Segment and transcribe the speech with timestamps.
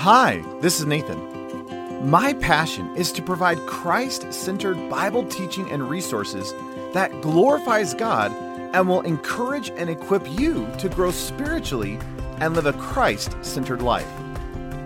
[0.00, 2.08] Hi, this is Nathan.
[2.08, 6.54] My passion is to provide Christ centered Bible teaching and resources
[6.94, 8.32] that glorifies God
[8.74, 11.98] and will encourage and equip you to grow spiritually
[12.38, 14.08] and live a Christ centered life.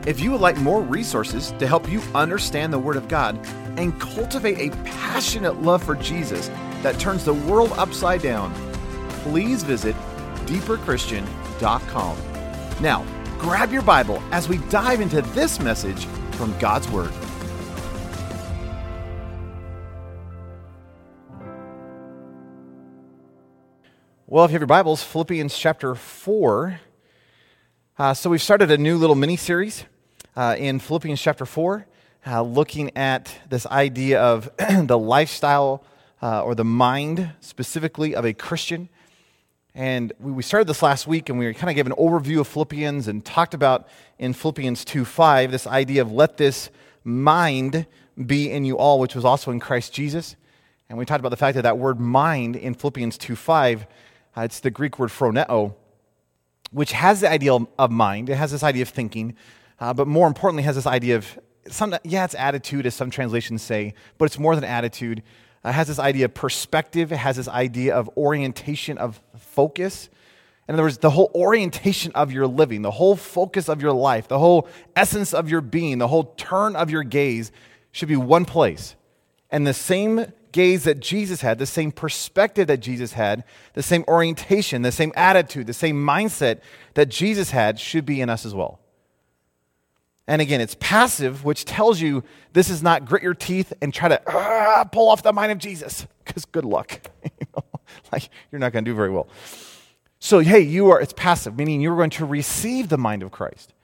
[0.04, 3.38] If you would like more resources to help you understand the Word of God
[3.78, 6.48] and cultivate a passionate love for Jesus
[6.82, 8.52] that turns the world upside down,
[9.22, 9.94] please visit
[10.46, 12.18] deeperchristian.com.
[12.80, 13.06] Now,
[13.45, 17.12] grab your Bible as we dive into this message from God's Word.
[24.26, 26.80] Well, if you have your Bibles, Philippians chapter 4.
[27.98, 29.84] Uh, so we've started a new little mini series
[30.34, 31.86] uh, in Philippians chapter 4,
[32.27, 34.50] uh, looking at this idea of
[34.86, 35.84] the lifestyle
[36.22, 38.89] uh, or the mind specifically of a Christian.
[39.74, 43.08] And we, started this last week and we kind of gave an overview of Philippians
[43.08, 43.88] and talked about
[44.20, 46.70] in Philippians 2 5 this idea of let this
[47.02, 47.86] mind
[48.25, 50.36] be in you all, which was also in Christ Jesus.
[50.89, 53.86] And we talked about the fact that that word mind in Philippians 2 5,
[54.36, 55.75] uh, it's the Greek word phroneo,
[56.70, 58.28] which has the idea of mind.
[58.28, 59.34] It has this idea of thinking,
[59.81, 61.36] uh, but more importantly, has this idea of
[61.69, 65.25] some, yeah, it's attitude, as some translations say, but it's more than attitude.
[65.64, 69.20] Uh, it has this idea of perspective, it has this idea of orientation, of
[69.55, 70.08] focus.
[70.69, 74.28] In other words, the whole orientation of your living, the whole focus of your life,
[74.28, 77.52] the whole essence of your being, the whole turn of your gaze
[77.92, 78.97] should be one place.
[79.50, 83.44] And the same gaze that Jesus had, the same perspective that Jesus had,
[83.75, 86.60] the same orientation, the same attitude, the same mindset
[86.94, 88.80] that Jesus had should be in us as well.
[90.27, 94.08] And again, it's passive, which tells you this is not grit your teeth and try
[94.08, 97.00] to uh, pull off the mind of Jesus, because good luck.
[97.25, 97.64] you know,
[98.12, 99.28] like you're not going to do very well.
[100.19, 103.74] So, hey, you are, it's passive, meaning you're going to receive the mind of Christ.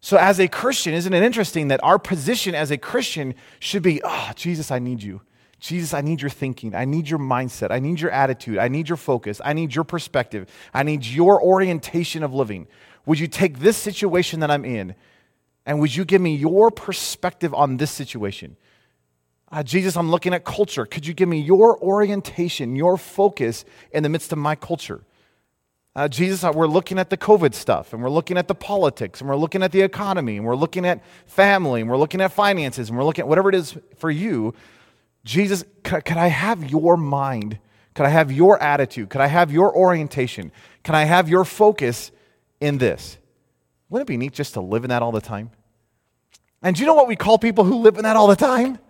[0.00, 4.02] So, as a Christian, isn't it interesting that our position as a Christian should be,
[4.04, 5.22] oh, Jesus, I need you.
[5.60, 6.74] Jesus, I need your thinking.
[6.74, 7.70] I need your mindset.
[7.70, 8.58] I need your attitude.
[8.58, 9.40] I need your focus.
[9.42, 10.50] I need your perspective.
[10.74, 12.66] I need your orientation of living.
[13.06, 14.94] Would you take this situation that I'm in
[15.64, 18.56] and would you give me your perspective on this situation?
[19.54, 20.84] Uh, Jesus, I'm looking at culture.
[20.84, 25.02] Could you give me your orientation, your focus in the midst of my culture?
[25.94, 29.20] Uh, Jesus, uh, we're looking at the COVID stuff, and we're looking at the politics,
[29.20, 32.32] and we're looking at the economy, and we're looking at family, and we're looking at
[32.32, 34.52] finances, and we're looking at whatever it is for you.
[35.24, 37.60] Jesus, could, could I have your mind?
[37.94, 39.08] Could I have your attitude?
[39.08, 40.50] Could I have your orientation?
[40.82, 42.10] Can I have your focus
[42.60, 43.18] in this?
[43.88, 45.52] Wouldn't it be neat just to live in that all the time?
[46.60, 48.80] And do you know what we call people who live in that all the time?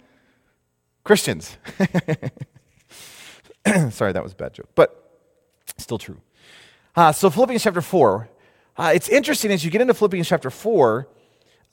[1.05, 1.57] Christians.
[3.91, 5.21] Sorry, that was a bad joke, but
[5.79, 6.21] still true.
[6.97, 8.29] Uh, so, Philippians chapter 4,
[8.77, 11.09] uh, it's interesting as you get into Philippians chapter 4,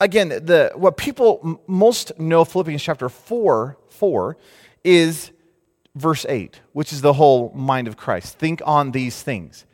[0.00, 4.36] again, the, what people m- most know Philippians chapter 4 for
[4.84, 5.30] is
[5.94, 8.38] verse 8, which is the whole mind of Christ.
[8.38, 9.64] Think on these things.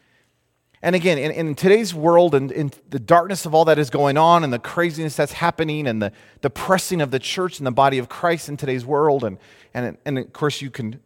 [0.80, 4.16] And again, in, in, today's world and in the darkness of all that is going
[4.16, 7.72] on and the craziness that's happening and the, the pressing of the church and the
[7.72, 9.38] body of Christ in today's world, and,
[9.74, 11.00] and, and of course, you can,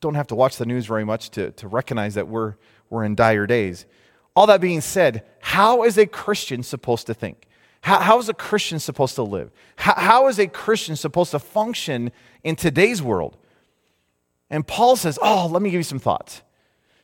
[0.00, 2.56] don't have to watch the news very much to, to recognize that we're,
[2.88, 3.86] we're in dire days.
[4.34, 7.46] All that being said, how is a Christian supposed to think?
[7.82, 9.50] How, how is a Christian supposed to live?
[9.76, 12.10] How, how is a Christian supposed to function
[12.42, 13.36] in today's world?
[14.50, 16.42] And Paul says, Oh, let me give you some thoughts.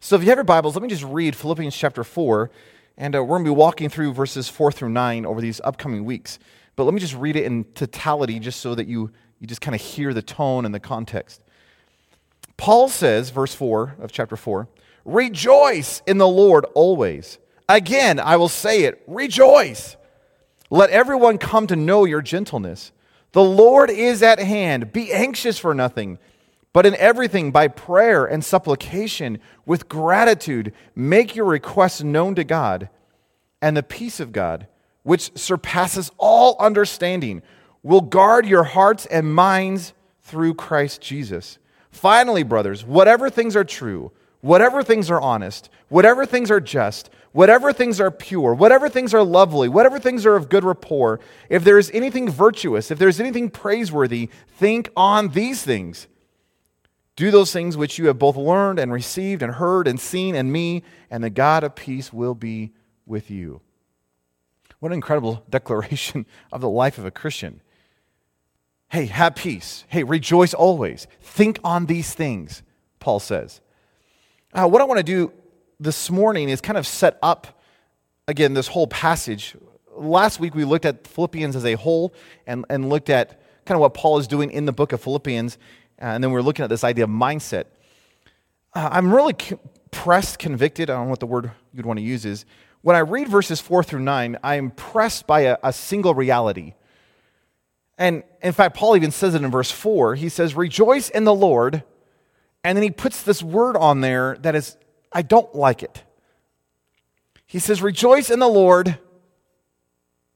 [0.01, 2.51] So if you have your Bibles, let me just read Philippians chapter 4,
[2.99, 6.05] and uh, we're going to be walking through verses 4 through 9 over these upcoming
[6.05, 6.39] weeks.
[6.77, 9.75] But let me just read it in totality just so that you, you just kind
[9.75, 11.41] of hear the tone and the context.
[12.59, 14.69] Paul says, verse 4 of chapter 4,
[15.07, 17.39] Rejoice in the Lord always.
[17.69, 19.97] Again, I will say it, rejoice.
[20.69, 22.93] Let everyone come to know your gentleness.
[23.33, 24.93] The Lord is at hand.
[24.93, 26.19] Be anxious for nothing
[26.77, 32.91] but in everything, by prayer and supplication, with gratitude, make your requests known to God,
[33.63, 34.67] and the peace of God,
[35.03, 37.41] which surpasses all understanding,
[37.83, 41.57] will guard your hearts and minds through Christ Jesus.
[41.91, 44.13] Finally, brothers, whatever things are true,
[44.43, 49.25] whatever things are honest, whatever things are just, whatever things are pure, whatever things are
[49.25, 53.19] lovely, whatever things are of good rapport, if there is anything virtuous, if there is
[53.19, 56.07] anything praiseworthy, think on these things.
[57.17, 60.53] Do those things which you have both learned and received and heard and seen in
[60.53, 62.73] me, and the God of peace will be
[63.07, 63.63] with you.
[64.79, 67.63] What an incredible declaration of the life of a Christian.
[68.89, 69.85] Hey, have peace.
[69.89, 71.07] Hey, rejoice always.
[71.21, 72.63] Think on these things,
[73.01, 73.61] Paul says.
[74.53, 75.33] Uh, what I want to do
[75.81, 77.61] this morning is kind of set up,
[78.29, 79.57] again, this whole passage
[79.97, 82.15] last week we looked at Philippians as a whole
[82.47, 85.59] and, and looked at kind of what Paul is doing in the book of Philippians.
[86.01, 87.65] Uh, and then we are looking at this idea of mindset.
[88.75, 89.35] Uh, I'm really
[89.91, 92.45] pressed, convicted, I don't know what the word you'd want to use is.
[92.83, 96.75] When I read verses four through nine, I am pressed by a, a single reality.
[97.99, 100.15] And in fact, Paul even says it in verse four.
[100.15, 101.83] He says, Rejoice in the Lord.
[102.63, 104.77] And then he puts this word on there that is,
[105.13, 106.03] I don't like it.
[107.47, 108.99] He says, Rejoice in the Lord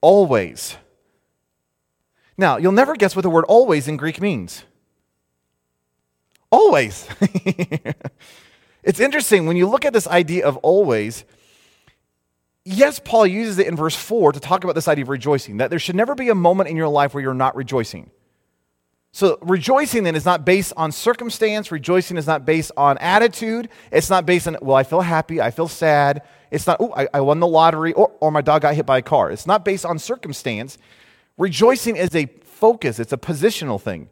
[0.01, 0.77] always.
[2.39, 4.65] Now, you'll never guess what the word always in Greek means.
[6.51, 7.09] Always.
[8.83, 11.25] it's interesting when you look at this idea of always.
[12.65, 15.71] Yes, Paul uses it in verse 4 to talk about this idea of rejoicing, that
[15.71, 18.11] there should never be a moment in your life where you're not rejoicing.
[19.13, 21.73] So, rejoicing then is not based on circumstance.
[21.73, 23.69] Rejoicing is not based on attitude.
[23.91, 26.23] It's not based on, well, I feel happy, I feel sad.
[26.53, 28.99] It's not, oh, I, I won the lottery, or, or my dog got hit by
[28.99, 29.31] a car.
[29.33, 30.79] It's not based on circumstance.
[31.39, 34.11] Rejoicing is a focus, it's a positional thing.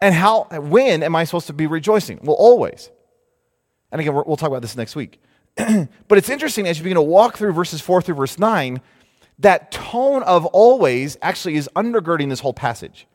[0.00, 2.20] And how, when am I supposed to be rejoicing?
[2.22, 2.90] Well, always.
[3.92, 5.20] And again, we'll talk about this next week.
[5.56, 8.80] but it's interesting as you begin to walk through verses 4 through verse 9,
[9.40, 13.06] that tone of always actually is undergirding this whole passage.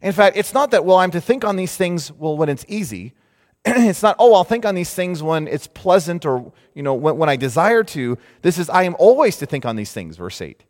[0.00, 2.64] In fact, it's not that, well, I'm to think on these things, well, when it's
[2.68, 3.14] easy.
[3.64, 7.16] it's not, oh, I'll think on these things when it's pleasant or, you know, when,
[7.16, 8.18] when I desire to.
[8.42, 10.62] This is, I am always to think on these things, verse 8.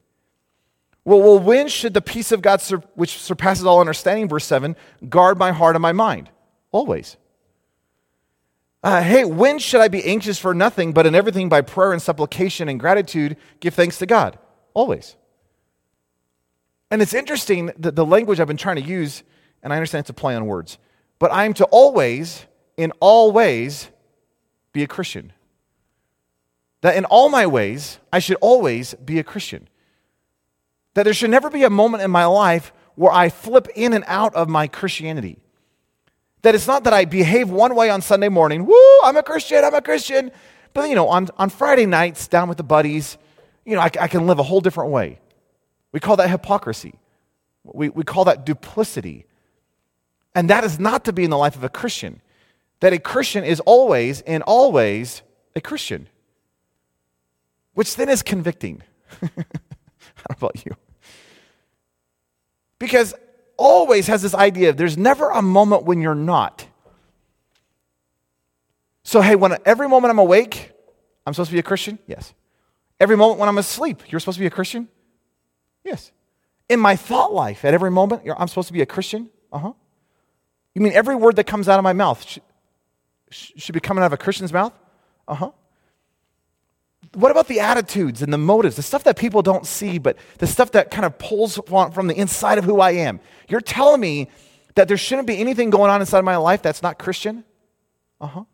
[1.05, 4.75] Well, well, when should the peace of God, sur- which surpasses all understanding, verse 7,
[5.09, 6.31] guard my heart and my mind?
[6.73, 7.17] Always.
[8.83, 12.01] Uh, hey, when should I be anxious for nothing, but in everything by prayer and
[12.01, 14.39] supplication and gratitude give thanks to God?
[14.73, 15.17] Always.
[16.91, 19.23] And it's interesting that the language I've been trying to use,
[19.63, 20.79] and I understand it's a play on words,
[21.19, 22.45] but I'm to always,
[22.77, 23.89] in all ways,
[24.73, 25.33] be a Christian.
[26.83, 29.69] That in all my ways, I should always be a Christian.
[30.95, 34.05] That there should never be a moment in my life where I flip in and
[34.07, 35.39] out of my Christianity.
[36.43, 39.65] That it's not that I behave one way on Sunday morning, woo, I'm a Christian,
[39.65, 40.31] I'm a Christian.
[40.73, 43.17] But, you know, on, on Friday nights, down with the buddies,
[43.65, 45.21] you know, I, I can live a whole different way.
[45.93, 46.95] We call that hypocrisy.
[47.63, 49.27] We, we call that duplicity.
[50.35, 52.21] And that is not to be in the life of a Christian.
[52.81, 55.23] That a Christian is always and always
[55.57, 56.09] a Christian,
[57.73, 58.83] which then is convicting.
[59.21, 59.31] How
[60.31, 60.77] about you?
[62.85, 63.15] Because
[63.57, 66.67] always has this idea of there's never a moment when you're not.
[69.05, 70.73] So, hey, when every moment I'm awake,
[71.27, 71.99] I'm supposed to be a Christian?
[72.07, 72.35] Yes.
[73.01, 74.89] Every moment when I'm asleep, you're supposed to be a Christian?
[75.83, 76.13] Yes.
[76.69, 79.31] In my thought life, at every moment, I'm supposed to be a Christian?
[79.51, 79.73] Uh huh.
[80.75, 82.43] You mean every word that comes out of my mouth should,
[83.31, 84.73] should be coming out of a Christian's mouth?
[85.27, 85.51] Uh huh.
[87.15, 90.47] What about the attitudes and the motives, the stuff that people don't see, but the
[90.47, 93.21] stuff that kind of pulls from the inside of who I am?
[93.49, 94.29] You're telling me
[94.75, 97.45] that there shouldn't be anything going on inside my life that's not Christian?
[98.21, 98.45] Uh huh.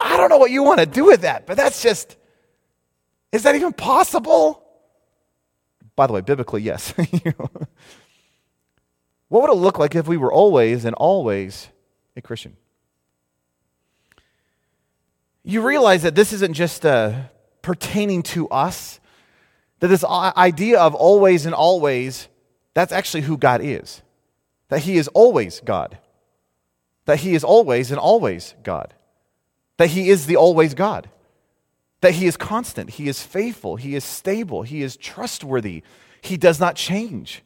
[0.00, 2.16] I don't know what you want to do with that, but that's just
[3.32, 4.62] is that even possible?
[5.96, 6.90] By the way, biblically, yes.
[9.28, 11.68] what would it look like if we were always and always
[12.16, 12.56] a Christian?
[15.44, 17.14] You realize that this isn't just uh,
[17.62, 19.00] pertaining to us,
[19.80, 22.28] that this idea of always and always,
[22.74, 24.02] that's actually who God is.
[24.68, 25.98] That He is always God.
[27.06, 28.94] That He is always and always God.
[29.78, 31.08] That He is the always God
[32.02, 35.82] that he is constant, he is faithful, he is stable, he is trustworthy,
[36.20, 37.42] he does not change.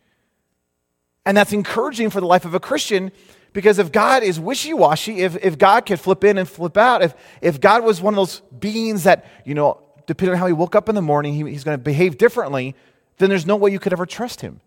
[1.25, 3.13] And that's encouraging for the life of a Christian
[3.57, 7.01] because if God is wishy washy, if, if God could flip in and flip out,
[7.01, 10.53] if, if God was one of those beings that, you know, depending on how he
[10.53, 12.77] woke up in the morning, he, he's going to behave differently,
[13.17, 14.61] then there's no way you could ever trust him.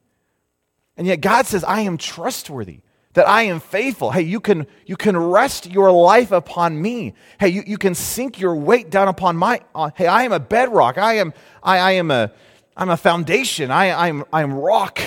[0.98, 2.80] And yet God says, I am trustworthy
[3.14, 4.10] that I am faithful.
[4.10, 7.14] Hey, you can, you can rest your life upon me.
[7.40, 10.40] Hey, you, you can sink your weight down upon my, uh, hey, I am a
[10.40, 10.98] bedrock.
[10.98, 12.32] I am, I, I am a,
[12.76, 13.70] I'm a foundation.
[13.70, 15.00] I, I'm, I'm rock,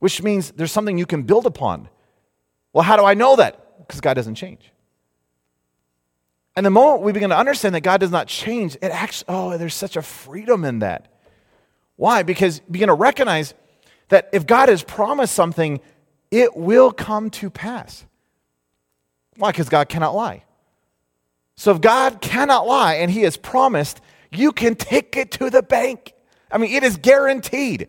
[0.00, 1.90] which means there's something you can build upon.
[2.72, 3.86] Well, how do I know that?
[3.86, 4.70] Because God doesn't change.
[6.56, 9.58] And the moment we begin to understand that God does not change, it actually, oh,
[9.58, 11.06] there's such a freedom in that.
[11.96, 12.22] Why?
[12.22, 13.54] Because begin to recognize
[14.08, 15.80] that if God has promised something,
[16.30, 18.04] it will come to pass.
[19.36, 19.52] Why?
[19.52, 20.44] Because God cannot lie.
[21.56, 25.62] So if God cannot lie and He has promised, you can take it to the
[25.62, 26.12] bank.
[26.50, 27.88] I mean, it is guaranteed.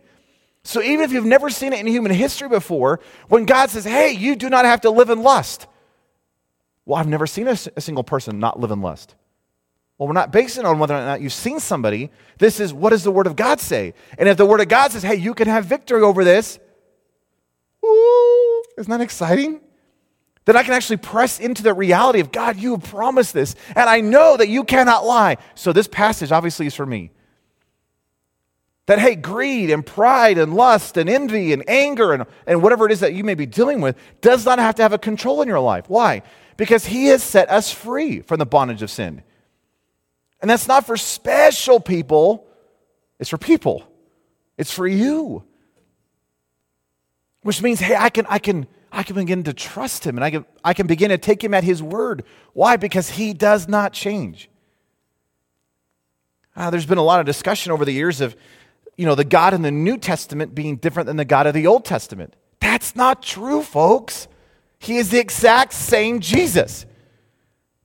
[0.69, 4.11] So even if you've never seen it in human history before, when God says, hey,
[4.11, 5.65] you do not have to live in lust.
[6.85, 9.15] Well, I've never seen a, a single person not live in lust.
[9.97, 12.11] Well, we're not basing on whether or not you've seen somebody.
[12.37, 13.95] This is what does the Word of God say?
[14.19, 16.59] And if the Word of God says, hey, you can have victory over this,
[17.83, 19.61] ooh, isn't that exciting?
[20.45, 23.89] Then I can actually press into the reality of God, you have promised this, and
[23.89, 25.37] I know that you cannot lie.
[25.55, 27.09] So this passage obviously is for me.
[28.89, 32.91] That, hey, greed and pride and lust and envy and anger and, and whatever it
[32.91, 35.47] is that you may be dealing with does not have to have a control in
[35.47, 35.87] your life.
[35.87, 36.23] Why?
[36.57, 39.21] Because He has set us free from the bondage of sin.
[40.41, 42.47] And that's not for special people,
[43.19, 43.83] it's for people.
[44.57, 45.43] It's for you.
[47.43, 50.31] Which means, hey, I can, I can, I can begin to trust him and I
[50.31, 52.23] can, I can begin to take him at his word.
[52.53, 52.75] Why?
[52.75, 54.49] Because he does not change.
[56.55, 58.35] Uh, there's been a lot of discussion over the years of,
[58.99, 61.67] you know, the God in the New Testament being different than the God of the
[61.67, 62.35] Old Testament.
[62.59, 64.27] That's not true, folks.
[64.77, 66.85] He is the exact same Jesus.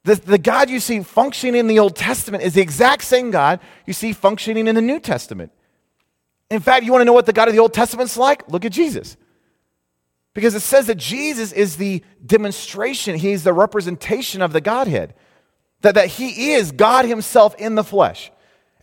[0.03, 3.61] The, the God you see functioning in the Old Testament is the exact same God
[3.87, 5.53] you see functioning in the New Testament.
[6.51, 8.49] In fact, you want to know what the God of the Old Testament's like?
[8.49, 9.17] Look at Jesus.
[10.35, 15.15] Because it says that Jesus is the demonstration, he's the representation of the Godhead.
[15.83, 18.33] That, that he is God himself in the flesh.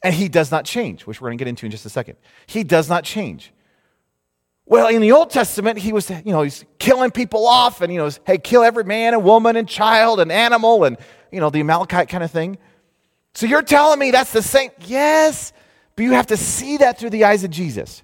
[0.03, 2.17] And he does not change, which we're going to get into in just a second.
[2.47, 3.53] He does not change.
[4.65, 7.99] Well, in the Old Testament, he was, you know, he's killing people off and, you
[7.99, 10.97] know, hey, kill every man and woman and child and animal and,
[11.31, 12.57] you know, the Amalekite kind of thing.
[13.33, 14.71] So you're telling me that's the same?
[14.85, 15.53] Yes,
[15.95, 18.03] but you have to see that through the eyes of Jesus.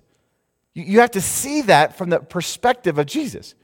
[0.74, 3.56] You have to see that from the perspective of Jesus,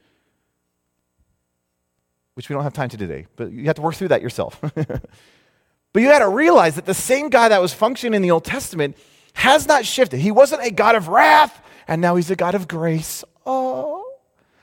[2.34, 4.60] which we don't have time to today, but you have to work through that yourself.
[5.94, 8.44] but you got to realize that the same guy that was functioning in the Old
[8.44, 8.96] Testament
[9.32, 10.18] has not shifted.
[10.18, 13.22] He wasn't a God of wrath, and now he's a God of grace.
[13.46, 14.04] Oh.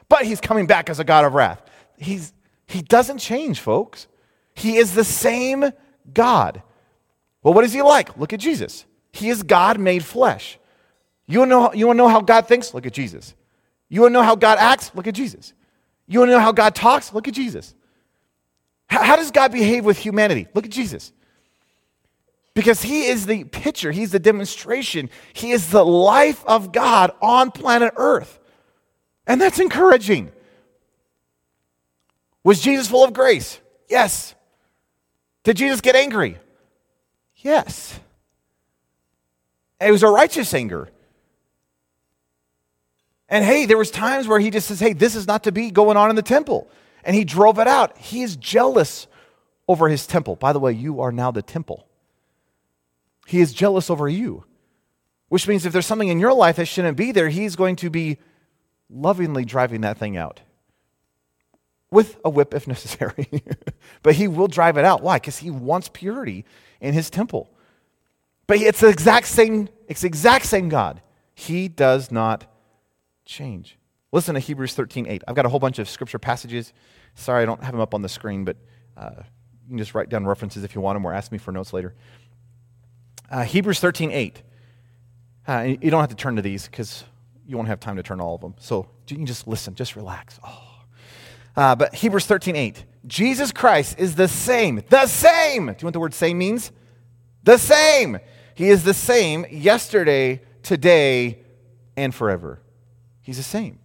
[0.10, 1.62] But he's coming back as a God of wrath.
[1.98, 2.34] He's,
[2.68, 4.08] he doesn't change, folks.
[4.56, 5.72] He is the same
[6.14, 6.62] God.
[7.44, 8.18] Well, what is he like?
[8.18, 8.86] Look at Jesus.
[9.14, 10.60] He is God made flesh.
[11.28, 12.74] You want, to know, you want to know how God thinks?
[12.74, 13.36] Look at Jesus.
[13.88, 14.92] You want to know how God acts?
[14.94, 15.54] Look at Jesus.
[16.08, 17.14] You want to know how God talks?
[17.14, 17.74] Look at Jesus.
[18.88, 20.50] How does God behave with humanity?
[20.54, 21.14] Look at Jesus.
[22.62, 27.50] Because he is the picture, he's the demonstration, he is the life of God on
[27.50, 28.40] planet Earth.
[29.26, 30.32] And that's encouraging.
[32.44, 33.60] Was Jesus full of grace?
[33.90, 34.36] Yes.
[35.44, 36.38] Did Jesus get angry?
[37.38, 38.00] Yes.
[39.80, 40.88] It was a righteous anger.
[43.28, 45.72] And hey, there was times where he just says, "Hey, this is not to be
[45.72, 46.70] going on in the temple."
[47.04, 47.98] And he drove it out.
[47.98, 49.08] He is jealous
[49.68, 50.36] over his temple.
[50.36, 51.88] By the way, you are now the temple.
[53.26, 54.46] He is jealous over you,
[55.30, 57.90] which means if there's something in your life that shouldn't be there, he's going to
[57.90, 58.18] be
[58.90, 60.42] lovingly driving that thing out
[61.92, 63.30] with a whip if necessary.
[64.04, 65.02] but he will drive it out.
[65.02, 65.18] Why?
[65.18, 66.46] Because he wants purity
[66.80, 67.50] in his temple.
[68.48, 71.02] But it's the exact same, it's the exact same God.
[71.36, 72.46] He does not
[73.26, 73.78] change.
[74.12, 75.24] Listen to Hebrews 13 8.
[75.28, 76.74] I've got a whole bunch of scripture passages.
[77.16, 78.58] Sorry, I don't have them up on the screen, but
[78.98, 79.24] uh,
[79.64, 81.72] you can just write down references if you want them or ask me for notes
[81.72, 81.96] later.
[83.32, 84.42] Uh, Hebrews 13 8.
[85.48, 87.06] Uh, you don't have to turn to these because
[87.48, 88.56] you won't have time to turn to all of them.
[88.60, 90.38] So you can just listen, just relax.
[90.46, 90.68] Oh.
[91.56, 92.84] Uh, but Hebrews 13 8.
[93.08, 94.84] Jesus Christ is the same.
[94.90, 95.68] The same.
[95.68, 96.72] Do you what the word same means?
[97.44, 98.20] The same.
[98.54, 101.40] He is the same yesterday, today,
[101.96, 102.62] and forever.
[103.22, 103.80] He's the same.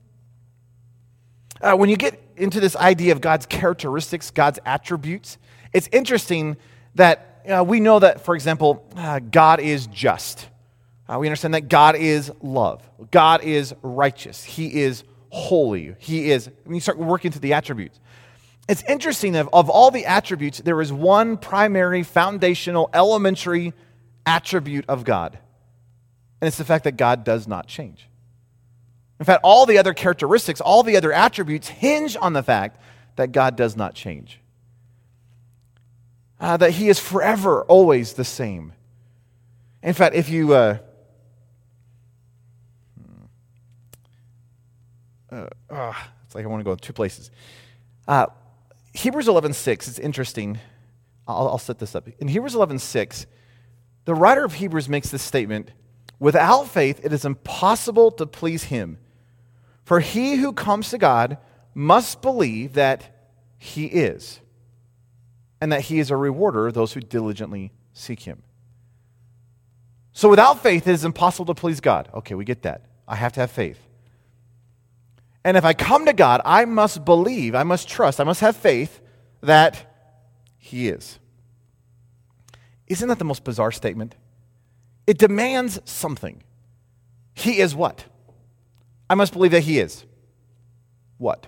[1.60, 5.38] Uh, when you get into this idea of God's characteristics, God's attributes,
[5.72, 6.56] it's interesting
[6.96, 10.48] that uh, we know that, for example, uh, God is just.
[11.08, 12.88] Uh, we understand that God is love.
[13.10, 14.42] God is righteous.
[14.42, 15.94] He is holy.
[15.98, 18.00] He is, when you start working through the attributes.
[18.68, 23.72] It's interesting that of all the attributes, there is one primary, foundational, elementary
[24.24, 25.38] attribute of God.
[26.40, 28.08] And it's the fact that God does not change.
[29.18, 32.80] In fact, all the other characteristics, all the other attributes hinge on the fact
[33.16, 34.40] that God does not change.
[36.38, 38.72] Uh, that He is forever, always the same.
[39.82, 40.54] In fact, if you.
[40.54, 40.78] Uh,
[45.30, 45.92] uh, uh,
[46.24, 47.30] it's like I want to go two places.
[48.06, 48.26] Uh,
[48.92, 50.58] Hebrews 11.6, it's interesting.
[51.28, 52.08] I'll, I'll set this up.
[52.18, 53.26] In Hebrews 11.6,
[54.04, 55.72] the writer of Hebrews makes this statement
[56.18, 58.98] Without faith, it is impossible to please Him.
[59.84, 61.38] For he who comes to God
[61.74, 63.14] must believe that
[63.56, 64.40] he is,
[65.60, 68.42] and that he is a rewarder of those who diligently seek him.
[70.12, 72.08] So without faith, it is impossible to please God.
[72.14, 72.86] Okay, we get that.
[73.06, 73.78] I have to have faith.
[75.44, 78.56] And if I come to God, I must believe, I must trust, I must have
[78.56, 79.00] faith
[79.42, 79.94] that
[80.58, 81.18] he is.
[82.86, 84.14] Isn't that the most bizarre statement?
[85.06, 86.42] It demands something.
[87.34, 88.04] He is what?
[89.08, 90.04] I must believe that he is.
[91.18, 91.46] What?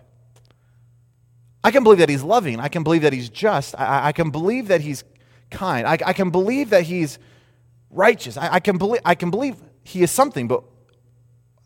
[1.69, 2.61] I can believe that he's loving.
[2.61, 3.79] I can believe that he's just.
[3.79, 5.05] I, I can believe that he's
[5.51, 5.87] kind.
[5.87, 7.19] I, I, can believe that he's
[7.91, 8.39] righteous.
[8.39, 10.65] I, I, can believe, I can believe he is something, but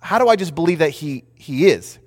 [0.01, 2.01] how do I just believe that he, he is?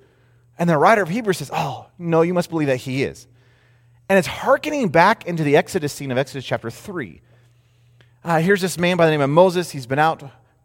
[0.58, 3.26] And the writer of Hebrews says, Oh, no, you must believe that he is.
[4.10, 7.22] And it's hearkening back into the Exodus scene of Exodus chapter 3.
[8.22, 9.70] Uh, here's this man by the name of Moses.
[9.70, 10.22] He's been out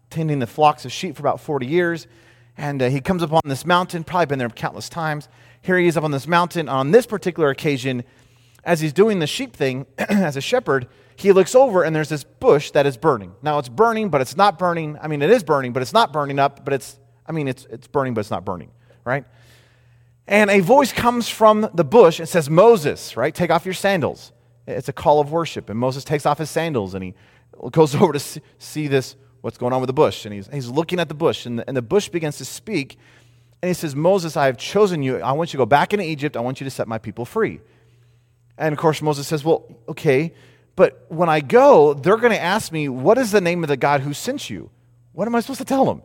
[0.09, 2.07] tending the flocks of sheep for about 40 years.
[2.57, 5.29] And uh, he comes up on this mountain, probably been there countless times.
[5.61, 6.67] Here he is up on this mountain.
[6.69, 8.03] On this particular occasion,
[8.63, 12.23] as he's doing the sheep thing as a shepherd, he looks over and there's this
[12.23, 13.33] bush that is burning.
[13.41, 14.97] Now it's burning, but it's not burning.
[15.01, 17.65] I mean, it is burning, but it's not burning up, but it's, I mean, it's,
[17.69, 18.71] it's burning, but it's not burning,
[19.05, 19.25] right?
[20.27, 23.33] And a voice comes from the bush and says, Moses, right?
[23.33, 24.31] Take off your sandals.
[24.67, 25.69] It's a call of worship.
[25.69, 27.13] And Moses takes off his sandals and he
[27.71, 30.25] goes over to see this, what's going on with the bush.
[30.25, 31.45] And he's, he's looking at the bush.
[31.45, 32.97] And the, and the bush begins to speak.
[33.61, 35.19] And he says, Moses, I have chosen you.
[35.19, 36.37] I want you to go back into Egypt.
[36.37, 37.59] I want you to set my people free.
[38.57, 40.33] And of course, Moses says, Well, okay,
[40.75, 43.77] but when I go, they're going to ask me, What is the name of the
[43.77, 44.69] God who sent you?
[45.13, 46.01] What am I supposed to tell them?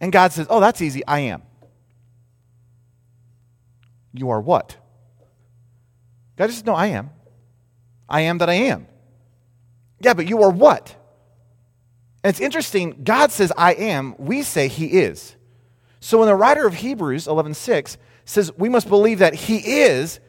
[0.00, 1.04] And God says, Oh, that's easy.
[1.06, 1.42] I am.
[4.12, 4.76] You are what?
[6.36, 7.10] God just says, No, I am.
[8.08, 8.86] I am that I am.
[10.00, 10.94] Yeah, but you are what?
[12.22, 14.14] And it's interesting, God says, I am.
[14.18, 15.36] We say he is.
[16.00, 20.20] So when the writer of Hebrews 11:6 says we must believe that he is,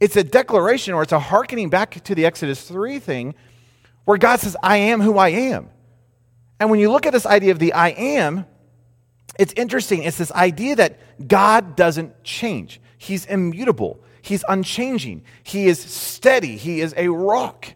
[0.00, 3.34] it's a declaration or it's a hearkening back to the Exodus 3 thing
[4.04, 5.70] where God says, I am who I am.
[6.58, 8.46] And when you look at this idea of the I am,
[9.38, 10.02] it's interesting.
[10.02, 12.80] It's this idea that God doesn't change.
[12.98, 14.02] He's immutable.
[14.20, 15.22] He's unchanging.
[15.42, 16.56] He is steady.
[16.56, 17.66] He is a rock.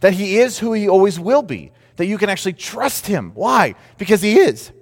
[0.00, 1.72] That he is who he always will be.
[1.96, 3.32] That you can actually trust him.
[3.34, 3.74] Why?
[3.98, 4.72] Because he is.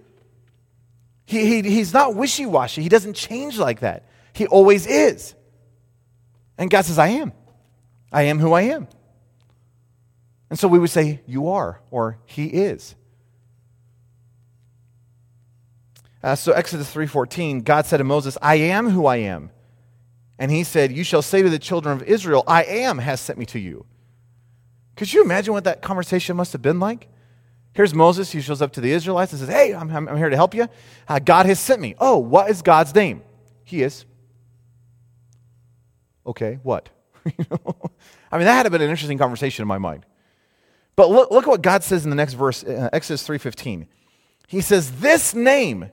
[1.24, 2.82] He, he, he's not wishy washy.
[2.82, 4.06] He doesn't change like that.
[4.32, 5.34] He always is.
[6.58, 7.32] And God says, I am.
[8.10, 8.88] I am who I am.
[10.50, 12.94] And so we would say, You are, or He is.
[16.22, 19.50] Uh, so Exodus 3:14, God said to Moses, "I am who I am."
[20.38, 23.38] And he said, You shall say to the children of Israel, I am has sent
[23.38, 23.86] me to you.
[24.96, 27.08] Could you imagine what that conversation must have been like?
[27.74, 28.30] Here's Moses.
[28.30, 30.68] He shows up to the Israelites and says, Hey, I'm, I'm here to help you.
[31.08, 31.94] Uh, God has sent me.
[31.98, 33.22] Oh, what is God's name?
[33.64, 34.04] He is.
[36.26, 36.90] Okay, what?
[37.26, 40.04] I mean, that had been an interesting conversation in my mind.
[40.94, 43.86] But look, look what God says in the next verse, uh, Exodus 3.15.
[44.46, 45.90] He says, This name,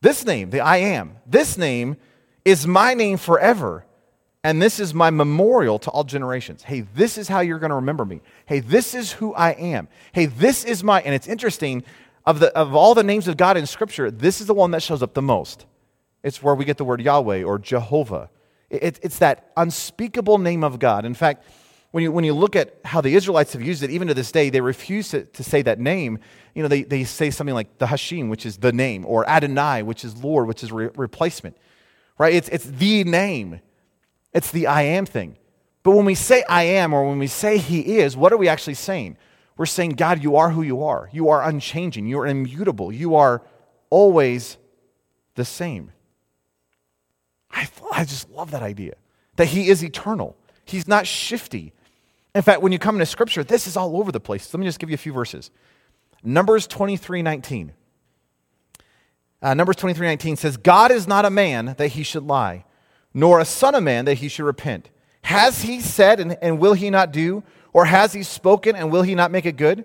[0.00, 1.96] this name, the I am, this name
[2.44, 3.86] is my name forever.
[4.44, 6.62] And this is my memorial to all generations.
[6.62, 8.20] Hey, this is how you're going to remember me.
[8.44, 9.88] Hey, this is who I am.
[10.12, 11.82] Hey, this is my, and it's interesting,
[12.26, 14.82] of, the, of all the names of God in Scripture, this is the one that
[14.82, 15.64] shows up the most.
[16.22, 18.28] It's where we get the word Yahweh or Jehovah.
[18.68, 21.06] It, it's that unspeakable name of God.
[21.06, 21.44] In fact,
[21.90, 24.30] when you, when you look at how the Israelites have used it, even to this
[24.30, 26.18] day, they refuse to, to say that name.
[26.54, 29.82] You know, they, they say something like the Hashem, which is the name, or Adonai,
[29.82, 31.56] which is Lord, which is re- replacement
[32.18, 32.34] right?
[32.34, 33.60] It's, it's the name,
[34.34, 35.36] it's the I am thing.
[35.82, 38.48] But when we say I am or when we say He is, what are we
[38.48, 39.16] actually saying?
[39.56, 41.08] We're saying, God, you are who you are.
[41.12, 42.06] You are unchanging.
[42.06, 42.90] You are immutable.
[42.90, 43.42] You are
[43.88, 44.56] always
[45.36, 45.92] the same.
[47.50, 48.94] I, I just love that idea
[49.36, 51.72] that He is eternal, He's not shifty.
[52.34, 54.52] In fact, when you come into Scripture, this is all over the place.
[54.52, 55.52] Let me just give you a few verses.
[56.24, 57.72] Numbers 23 19.
[59.40, 62.64] Uh, Numbers 23 19 says, God is not a man that he should lie,
[63.14, 64.90] nor a son of man that he should repent.
[65.22, 67.42] Has he said and, and will he not do?
[67.72, 69.84] Or has he spoken and will he not make it good?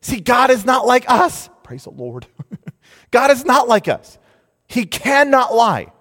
[0.00, 1.50] See, God is not like us.
[1.62, 2.26] Praise the Lord.
[3.10, 4.18] God is not like us.
[4.68, 5.92] He cannot lie.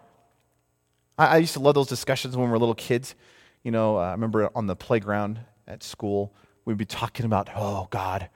[1.17, 3.15] I, I, used to love those discussions when we were little kids.
[3.63, 6.33] You know, uh, I remember on the playground at school,
[6.65, 8.29] we'd be talking about, oh, God.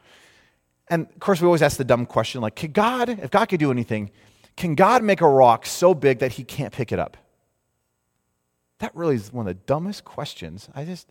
[0.88, 3.60] And of course, we always ask the dumb question like, could God, if God could
[3.60, 4.12] do anything,
[4.58, 7.18] can God make a rock so big that he can't pick it up?
[8.80, 10.70] That really is one of the dumbest questions.
[10.74, 11.08] I just.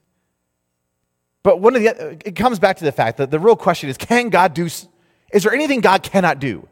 [1.43, 3.97] But one of the, it comes back to the fact that the real question is
[3.97, 4.89] can God do, is
[5.33, 6.67] there anything God cannot do?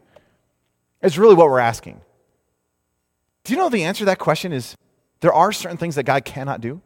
[1.01, 2.01] It's really what we're asking.
[3.43, 4.75] Do you know the answer to that question is
[5.21, 6.81] there are certain things that God cannot do?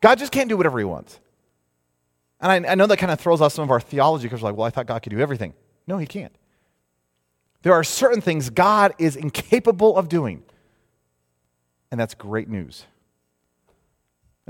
[0.00, 1.20] God just can't do whatever he wants.
[2.40, 4.48] And I, I know that kind of throws off some of our theology because we're
[4.48, 5.54] like, well, I thought God could do everything.
[5.86, 6.34] No, he can't.
[7.62, 10.42] There are certain things God is incapable of doing.
[11.90, 12.86] And that's great news.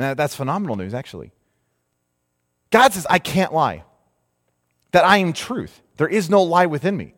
[0.00, 1.30] And that's phenomenal news, actually.
[2.70, 3.84] God says, I can't lie.
[4.92, 5.82] that I am truth.
[5.96, 7.14] There is no lie within me.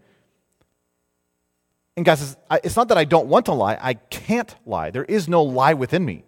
[1.96, 4.90] And God says, it's not that I don't want to lie, I can't lie.
[4.90, 6.24] There is no lie within me.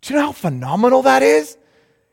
[0.00, 1.56] Do you know how phenomenal that is?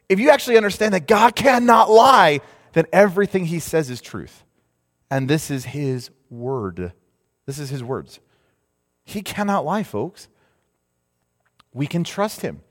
[0.10, 2.42] If you actually understand that God cannot lie,
[2.74, 4.44] then everything he says is truth.
[5.10, 6.94] And this is his word.
[7.46, 8.20] This is his words.
[9.04, 10.28] He cannot lie, folks.
[11.74, 12.62] We can trust him.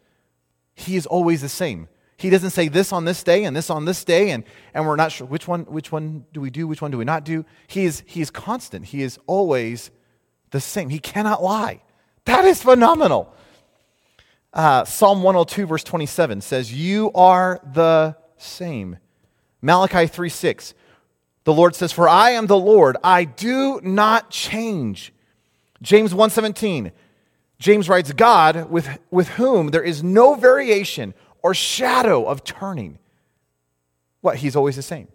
[0.75, 1.89] He is always the same.
[2.17, 4.97] He doesn't say this on this day and this on this day, and, and we're
[4.97, 7.47] not sure which one, which one do we do, which one do we not do.
[7.67, 8.87] He is, he is constant.
[8.87, 9.91] He is always
[10.51, 10.91] the same.
[10.91, 11.83] He cannot lie.
[12.27, 13.35] That is phenomenal.
[14.53, 18.99] Uh, Psalm 102, verse 27 says, You are the same.
[19.63, 20.75] Malachi 3 6,
[21.45, 25.13] the Lord says, For I am the Lord, I do not change.
[25.83, 26.93] James 1:17,
[27.61, 32.99] James writes, God, with, with whom there is no variation or shadow of turning.
[34.23, 34.37] What?
[34.37, 35.09] He's always the same.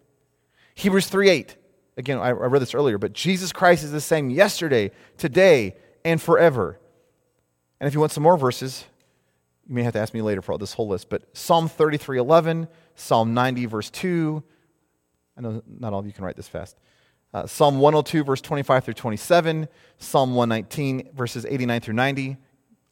[0.75, 1.57] Hebrews 3 8.
[1.97, 6.77] Again, I, read this earlier, but Jesus Christ is the same yesterday, today, and forever.
[7.79, 8.85] And if you want some more verses,
[9.67, 12.19] you may have to ask me later for all this whole list, but Psalm 33
[12.19, 14.43] 11, Psalm 90, verse 2.
[15.37, 16.77] I know not all of you can write this fast.
[17.35, 19.67] Uh, Psalm 102, verse 25 through 27,
[19.97, 22.37] Psalm 119, verses 89 through 90.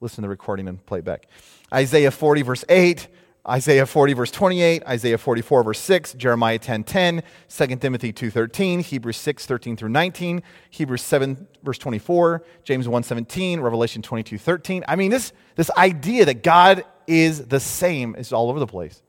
[0.01, 1.27] Listen to the recording and play back.
[1.73, 3.08] Isaiah 40, verse 8,
[3.47, 8.82] Isaiah 40, verse 28, Isaiah 44, verse 6, Jeremiah 10, 10, 2 Timothy 2, 13,
[8.82, 14.84] Hebrews 6, 13 through 19, Hebrews 7, verse 24, James 1, 17, Revelation 22, 13.
[14.89, 19.01] I mean, this, this idea that God is the same is all over the place.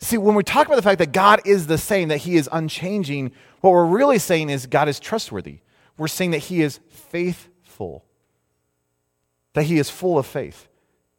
[0.00, 2.48] See, when we talk about the fact that God is the same, that He is
[2.50, 5.58] unchanging, what we're really saying is God is trustworthy.
[5.98, 8.04] We're saying that He is faithful,
[9.52, 10.68] that He is full of faith.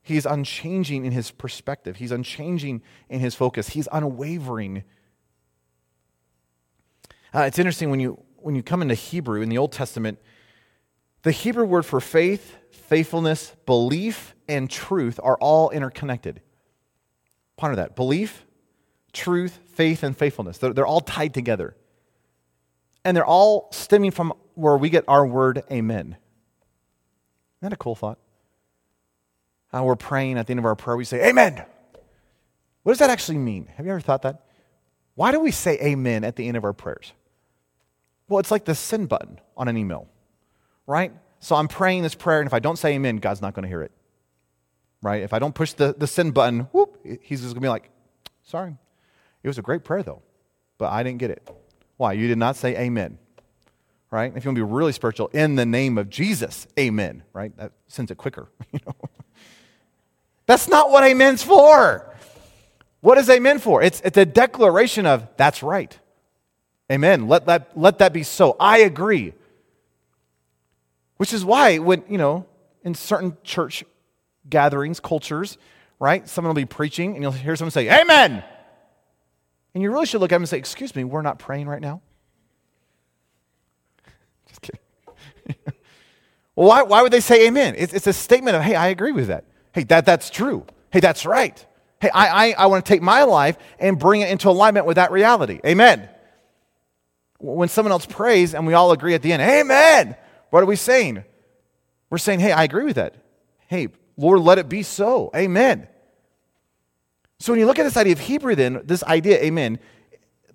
[0.03, 4.83] He is unchanging in his perspective, he's unchanging in his focus, he's unwavering.
[7.33, 10.19] Uh, it's interesting when you, when you come into Hebrew in the Old Testament,
[11.21, 16.41] the Hebrew word for faith, faithfulness, belief, and truth are all interconnected.
[17.55, 17.95] Ponder that.
[17.95, 18.45] Belief,
[19.13, 20.57] truth, faith, and faithfulness.
[20.57, 21.75] They're, they're all tied together.
[23.03, 26.05] And they're all stemming from where we get our word amen.
[26.07, 26.17] Isn't
[27.61, 28.19] that a cool thought?
[29.73, 31.63] uh, we're praying at the end of our prayer, we say, Amen.
[32.83, 33.67] What does that actually mean?
[33.75, 34.45] Have you ever thought that?
[35.13, 37.13] Why do we say amen at the end of our prayers?
[38.27, 40.07] Well, it's like the send button on an email,
[40.87, 41.11] right?
[41.39, 43.69] So I'm praying this prayer, and if I don't say amen, God's not going to
[43.69, 43.91] hear it,
[45.01, 45.21] right?
[45.21, 47.91] If I don't push the, the send button, whoop, he's just going to be like,
[48.43, 48.77] sorry.
[49.43, 50.21] It was a great prayer, though,
[50.77, 51.47] but I didn't get it.
[51.97, 52.13] Why?
[52.13, 53.17] You did not say amen,
[54.09, 54.31] right?
[54.35, 57.55] If you want to be really spiritual, in the name of Jesus, amen, right?
[57.57, 58.95] That sends it quicker, you know?
[60.45, 62.15] That's not what amen's for.
[63.01, 63.81] What is amen for?
[63.81, 65.97] It's, it's a declaration of that's right.
[66.91, 67.27] Amen.
[67.27, 68.55] Let that, let that be so.
[68.59, 69.33] I agree.
[71.17, 72.45] Which is why, when, you know,
[72.83, 73.83] in certain church
[74.49, 75.57] gatherings, cultures,
[75.99, 78.43] right, someone will be preaching and you'll hear someone say, Amen.
[79.73, 81.81] And you really should look at them and say, Excuse me, we're not praying right
[81.81, 82.01] now.
[84.47, 84.81] Just kidding.
[86.55, 87.75] well, why, why would they say amen?
[87.77, 89.45] It's, it's a statement of, Hey, I agree with that.
[89.73, 90.65] Hey, that, that's true.
[90.91, 91.65] Hey, that's right.
[92.01, 94.95] Hey, I, I, I want to take my life and bring it into alignment with
[94.95, 95.59] that reality.
[95.65, 96.09] Amen.
[97.39, 100.15] When someone else prays and we all agree at the end, Amen,
[100.49, 101.23] what are we saying?
[102.09, 103.15] We're saying, Hey, I agree with that.
[103.67, 105.31] Hey, Lord, let it be so.
[105.33, 105.87] Amen.
[107.41, 109.79] So when you look at this idea of Hebrew, then, this idea, amen,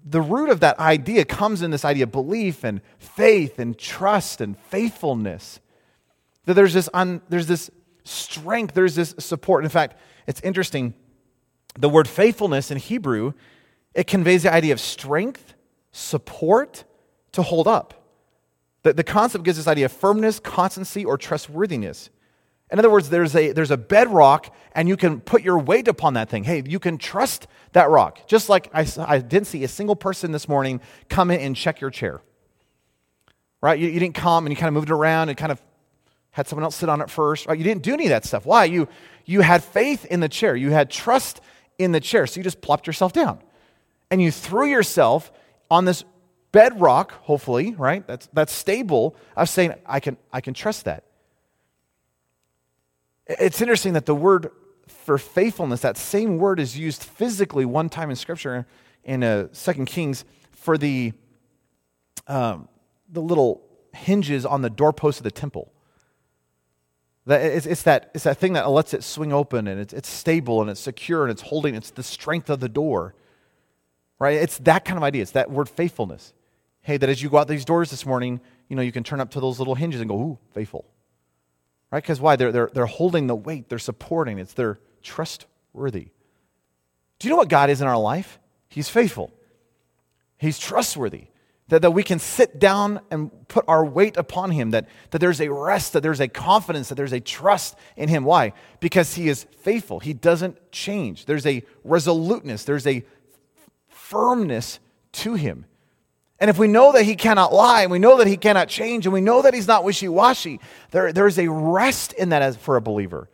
[0.04, 4.40] the root of that idea comes in this idea of belief and faith and trust
[4.40, 5.58] and faithfulness.
[6.44, 7.72] That there's this, un, there's this
[8.04, 9.64] strength, there's this support.
[9.64, 10.94] In fact, it's interesting.
[11.76, 13.32] The word faithfulness in Hebrew,
[13.92, 15.54] it conveys the idea of strength,
[15.90, 16.84] support
[17.32, 17.94] to hold up.
[18.84, 22.10] The, the concept gives this idea of firmness, constancy, or trustworthiness.
[22.70, 26.14] In other words, there's a, there's a bedrock, and you can put your weight upon
[26.14, 26.42] that thing.
[26.42, 28.26] Hey, you can trust that rock.
[28.26, 31.80] Just like I, I didn't see a single person this morning come in and check
[31.80, 32.20] your chair.
[33.60, 33.78] Right?
[33.78, 35.62] You, you didn't come and you kind of moved it around and kind of
[36.32, 37.46] had someone else sit on it first.
[37.46, 37.56] Right?
[37.56, 38.44] You didn't do any of that stuff.
[38.44, 38.64] Why?
[38.64, 38.88] You,
[39.24, 41.40] you had faith in the chair, you had trust
[41.78, 42.26] in the chair.
[42.26, 43.40] So you just plopped yourself down
[44.10, 45.30] and you threw yourself
[45.70, 46.04] on this
[46.52, 48.06] bedrock, hopefully, right?
[48.06, 51.04] That's, that's stable, of saying, I can, I can trust that.
[53.26, 54.50] It's interesting that the word
[54.86, 58.66] for faithfulness, that same word is used physically one time in Scripture
[59.04, 61.12] in uh, 2 Kings for the,
[62.28, 62.68] um,
[63.08, 63.62] the little
[63.92, 65.72] hinges on the doorpost of the temple.
[67.26, 70.08] That it's, it's, that, it's that thing that lets it swing open and it's, it's
[70.08, 73.14] stable and it's secure and it's holding, it's the strength of the door.
[74.20, 74.36] right?
[74.36, 75.22] It's that kind of idea.
[75.22, 76.32] It's that word faithfulness.
[76.82, 79.20] Hey, that as you go out these doors this morning, you know, you can turn
[79.20, 80.84] up to those little hinges and go, ooh, faithful.
[81.90, 82.02] Right?
[82.02, 82.36] Because why?
[82.36, 86.08] They're, they're, they're holding the weight, they're supporting, it's they're trustworthy.
[87.18, 88.38] Do you know what God is in our life?
[88.68, 89.32] He's faithful.
[90.36, 91.28] He's trustworthy.
[91.68, 95.40] That, that we can sit down and put our weight upon him, that, that there's
[95.40, 98.22] a rest, that there's a confidence, that there's a trust in him.
[98.24, 98.52] Why?
[98.78, 99.98] Because he is faithful.
[99.98, 101.24] He doesn't change.
[101.24, 103.04] There's a resoluteness, there's a
[103.88, 104.78] firmness
[105.12, 105.64] to him.
[106.38, 109.06] And if we know that he cannot lie, and we know that he cannot change,
[109.06, 112.56] and we know that he's not wishy washy, there, there's a rest in that as,
[112.56, 113.28] for a believer.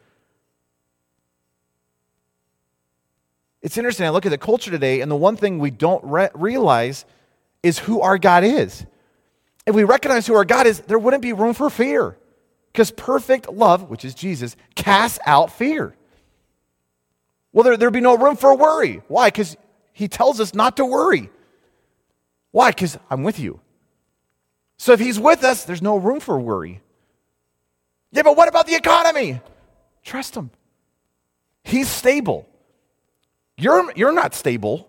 [3.61, 4.07] It's interesting.
[4.07, 7.05] I look at the culture today, and the one thing we don't re- realize
[7.63, 8.85] is who our God is.
[9.67, 12.17] If we recognize who our God is, there wouldn't be room for fear.
[12.73, 15.95] Because perfect love, which is Jesus, casts out fear.
[17.53, 19.03] Well, there, there'd be no room for worry.
[19.09, 19.29] Why?
[19.29, 19.57] Because
[19.93, 21.31] he tells us not to worry.
[22.53, 22.71] Why?
[22.71, 23.61] Because I'm with you.
[24.77, 26.81] So if he's with us, there's no room for worry.
[28.13, 29.41] Yeah, but what about the economy?
[30.05, 30.51] Trust him.
[31.65, 32.49] He's stable.
[33.57, 34.89] You're, you're not stable.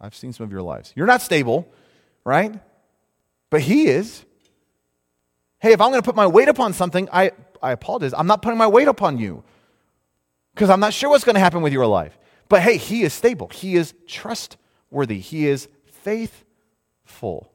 [0.00, 0.92] I've seen some of your lives.
[0.96, 1.68] You're not stable,
[2.24, 2.58] right?
[3.50, 4.24] But he is.
[5.58, 8.14] Hey, if I'm going to put my weight upon something, I, I apologize.
[8.16, 9.44] I'm not putting my weight upon you
[10.54, 12.18] because I'm not sure what's going to happen with your life.
[12.48, 13.48] But hey, he is stable.
[13.48, 14.59] He is trustworthy.
[14.90, 17.52] He is faithful.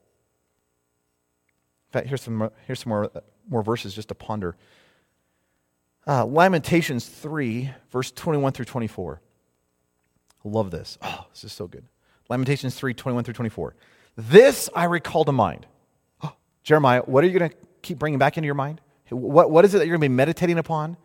[1.90, 3.12] In fact, here's some, here's some more,
[3.50, 4.56] more verses just to ponder.
[6.08, 9.22] Uh, Lamentations 3, verse 21 through 24.
[10.44, 10.98] I love this.
[11.02, 11.86] Oh, this is so good.
[12.30, 13.76] Lamentations 3, 21 through 24.
[14.16, 15.66] This I recall to mind.
[16.24, 18.82] Oh, Jeremiah, what are you going to keep bringing back into your mind?
[19.10, 20.98] What, what is it that you're going to be meditating upon?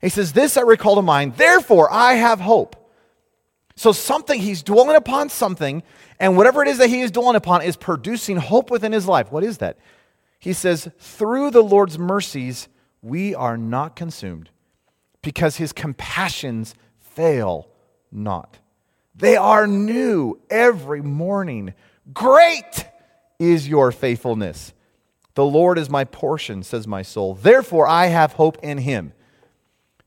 [0.00, 2.76] He says, This I recall to mind, therefore I have hope.
[3.80, 5.82] So, something, he's dwelling upon something,
[6.18, 9.32] and whatever it is that he is dwelling upon is producing hope within his life.
[9.32, 9.78] What is that?
[10.38, 12.68] He says, Through the Lord's mercies,
[13.00, 14.50] we are not consumed,
[15.22, 17.70] because his compassions fail
[18.12, 18.58] not.
[19.14, 21.72] They are new every morning.
[22.12, 22.86] Great
[23.38, 24.74] is your faithfulness.
[25.36, 27.32] The Lord is my portion, says my soul.
[27.32, 29.14] Therefore, I have hope in him.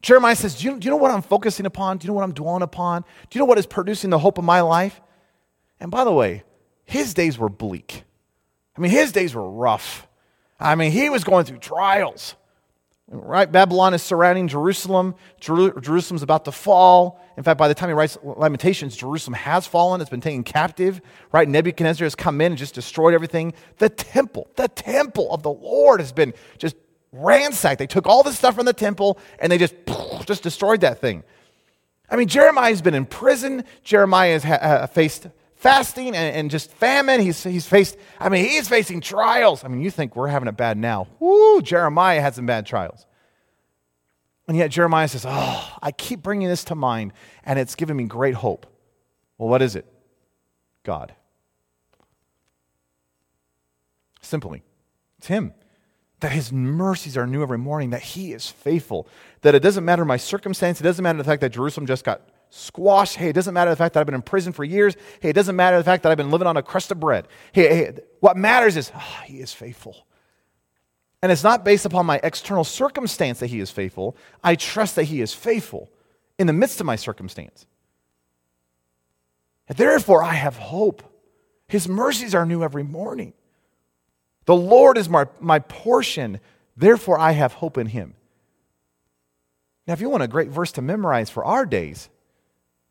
[0.04, 1.98] Jeremiah says, do you, do you, know what I'm focusing upon?
[1.98, 3.04] Do you know what I'm dwelling upon?
[3.30, 5.02] Do you know what is producing the hope of my life?
[5.80, 6.44] And by the way,
[6.84, 8.04] his days were bleak.
[8.78, 10.08] I mean, his days were rough.
[10.60, 12.36] I mean, he was going through trials.
[13.08, 13.50] Right?
[13.50, 15.16] Babylon is surrounding Jerusalem.
[15.40, 17.22] Jer- Jerusalem's about to fall.
[17.38, 20.02] In fact, by the time he writes Lamentations, Jerusalem has fallen.
[20.02, 21.00] It's been taken captive.
[21.32, 21.48] Right?
[21.48, 23.54] Nebuchadnezzar has come in and just destroyed everything.
[23.78, 26.76] The temple, the temple of the Lord has been just
[27.14, 27.80] ransacked.
[27.80, 29.76] They took all the stuff from the temple and they just,
[30.26, 31.24] just destroyed that thing.
[32.10, 33.64] I mean, Jeremiah's been in prison.
[33.84, 37.22] Jeremiah has ha- faced fasting and, and, just famine.
[37.22, 39.64] He's, he's faced, I mean, he's facing trials.
[39.64, 41.08] I mean, you think we're having it bad now.
[41.20, 43.06] Woo, Jeremiah had some bad trials.
[44.48, 47.14] And yet Jeremiah says, Oh, I keep bringing this to mind,
[47.46, 48.68] and it's given me great hope.
[49.38, 49.86] Well, what is it?
[50.84, 51.16] God.
[54.22, 54.64] Simply,
[55.18, 55.54] it's Him.
[56.24, 59.10] That His mercies are new every morning, that He is faithful,
[59.42, 62.22] that it doesn't matter my circumstance, it doesn't matter the fact that Jerusalem just got
[62.50, 64.96] squashed, Hey, it doesn't matter the fact that I've been in prison for years.
[65.20, 67.28] Hey, it doesn't matter the fact that I've been living on a crust of bread.
[67.52, 70.08] Hey, hey what matters is oh, he is faithful.
[71.22, 74.16] And it's not based upon my external circumstance that he is faithful.
[74.42, 75.92] I trust that he is faithful
[76.40, 77.66] in the midst of my circumstance.
[79.68, 81.04] And therefore, I have hope.
[81.68, 83.34] His mercies are new every morning.
[84.46, 86.40] The Lord is my, my portion.
[86.76, 88.16] Therefore, I have hope in him.
[89.88, 92.10] Now, if you want a great verse to memorize for our days,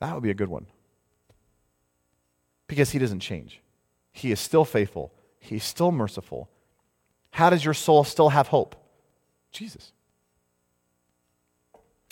[0.00, 0.66] that would be a good one.
[2.66, 3.60] Because he doesn't change.
[4.12, 5.12] He is still faithful.
[5.38, 6.48] He's still merciful.
[7.30, 8.76] How does your soul still have hope?
[9.50, 9.92] Jesus.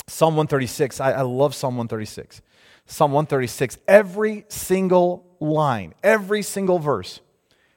[0.07, 1.01] Psalm 136.
[1.01, 2.43] I, I love Psalm 136.
[2.91, 7.21] Psalm 136, every single line, every single verse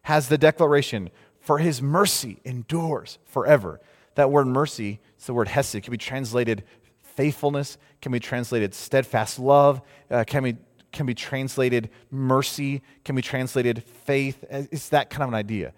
[0.02, 1.12] has the declaration,
[1.44, 3.82] for his mercy endures forever.
[4.16, 6.64] That word mercy, it's the word hesed, it can be translated
[7.02, 10.56] faithfulness, can be translated steadfast love, uh, can, be,
[10.94, 14.44] can be translated mercy, can be translated faith.
[14.46, 15.74] Uh, it's that kind of an idea.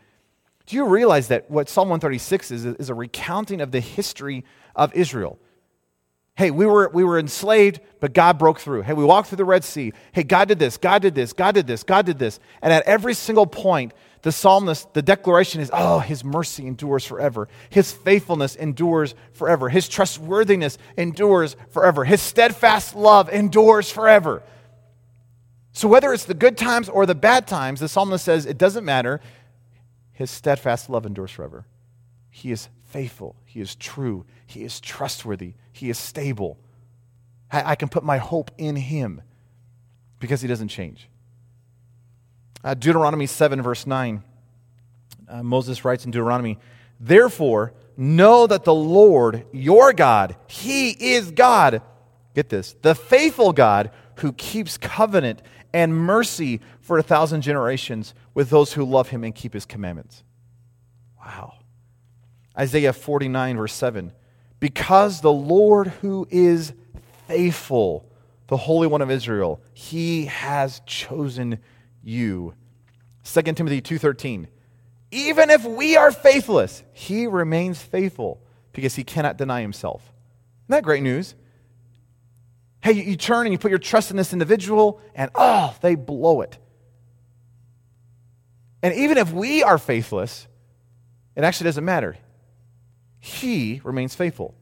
[0.67, 4.93] Do you realize that what Psalm 136 is, is a recounting of the history of
[4.93, 5.39] Israel?
[6.38, 8.82] Hey, we were, we were enslaved, but God broke through.
[8.82, 9.93] Hey, we walked through the Red Sea.
[10.12, 12.39] Hey, God did this, God did this, God did this, God did this.
[12.62, 17.48] And at every single point, the psalmist, the declaration is, oh, his mercy endures forever.
[17.69, 19.69] His faithfulness endures forever.
[19.69, 22.04] His trustworthiness endures forever.
[22.04, 24.43] His steadfast love endures forever.
[25.71, 28.84] So, whether it's the good times or the bad times, the psalmist says it doesn't
[28.84, 29.21] matter.
[30.12, 31.65] His steadfast love endures forever.
[32.30, 33.36] He is faithful.
[33.43, 34.25] He is true.
[34.47, 35.55] He is trustworthy.
[35.73, 36.58] He is stable.
[37.51, 39.21] I, I can put my hope in him
[40.19, 41.10] because he doesn't change.
[42.63, 44.23] Uh, Deuteronomy 7, verse 9,
[45.27, 46.58] uh, Moses writes in Deuteronomy,
[46.97, 51.81] Therefore, know that the Lord, your God, he is God.
[52.34, 55.41] Get this, the faithful God who keeps covenant
[55.73, 60.23] and mercy for a thousand generations with those who love him and keep his commandments.
[61.19, 61.55] Wow.
[62.58, 64.12] Isaiah 49, verse 7.
[64.60, 66.74] Because the Lord who is
[67.28, 68.10] faithful,
[68.48, 71.60] the Holy One of Israel, he has chosen
[72.04, 72.54] you.
[73.24, 74.48] 2 Timothy 2:13.
[75.12, 78.41] Even if we are faithless, he remains faithful
[78.74, 80.02] because he cannot deny himself.
[80.65, 81.36] Isn't that great news?
[82.82, 85.96] Hey, you, you turn and you put your trust in this individual, and oh, they
[85.96, 86.58] blow it.
[88.84, 90.48] And even if we are faithless,
[91.36, 92.18] it actually doesn't matter.
[93.25, 94.53] He remains faithful.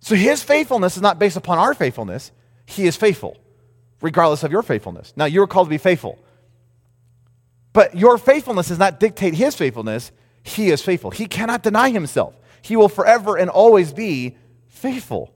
[0.00, 2.32] So his faithfulness is not based upon our faithfulness.
[2.64, 3.36] He is faithful,
[4.00, 5.12] regardless of your faithfulness.
[5.14, 6.18] Now, you are called to be faithful.
[7.74, 10.10] But your faithfulness does not dictate his faithfulness.
[10.42, 11.10] He is faithful.
[11.10, 12.34] He cannot deny himself.
[12.62, 15.30] He will forever and always be faithful.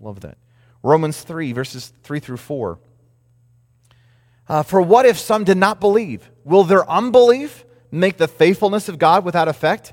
[0.00, 0.38] Love that.
[0.82, 2.78] Romans 3, verses 3 through 4.
[4.48, 6.30] Uh, For what if some did not believe?
[6.44, 9.92] Will their unbelief make the faithfulness of God without effect?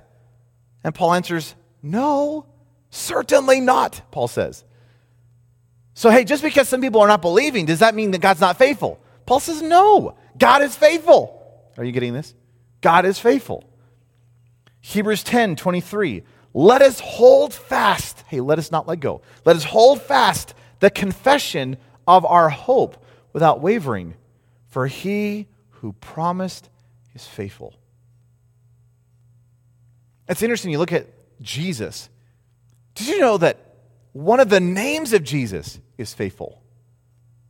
[0.83, 2.45] And Paul answers, No,
[2.89, 4.63] certainly not, Paul says.
[5.93, 8.57] So, hey, just because some people are not believing, does that mean that God's not
[8.57, 8.99] faithful?
[9.25, 11.35] Paul says, No, God is faithful.
[11.77, 12.33] Are you getting this?
[12.81, 13.63] God is faithful.
[14.81, 16.23] Hebrews 10 23.
[16.53, 18.23] Let us hold fast.
[18.27, 19.21] Hey, let us not let go.
[19.45, 24.15] Let us hold fast the confession of our hope without wavering,
[24.67, 26.69] for he who promised
[27.13, 27.75] is faithful.
[30.29, 30.71] It's interesting.
[30.71, 31.07] You look at
[31.41, 32.07] Jesus.
[32.95, 33.57] Did you know that
[34.13, 36.61] one of the names of Jesus is faithful?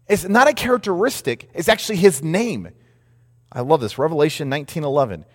[0.08, 2.70] It's not a characteristic, it's actually his name.
[3.52, 3.98] I love this.
[3.98, 5.26] Revelation 19:11.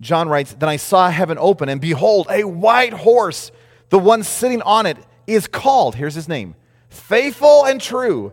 [0.00, 3.50] John writes, "Then I saw heaven open and behold a white horse.
[3.90, 6.56] The one sitting on it is called, here's his name,
[6.88, 8.32] faithful and true,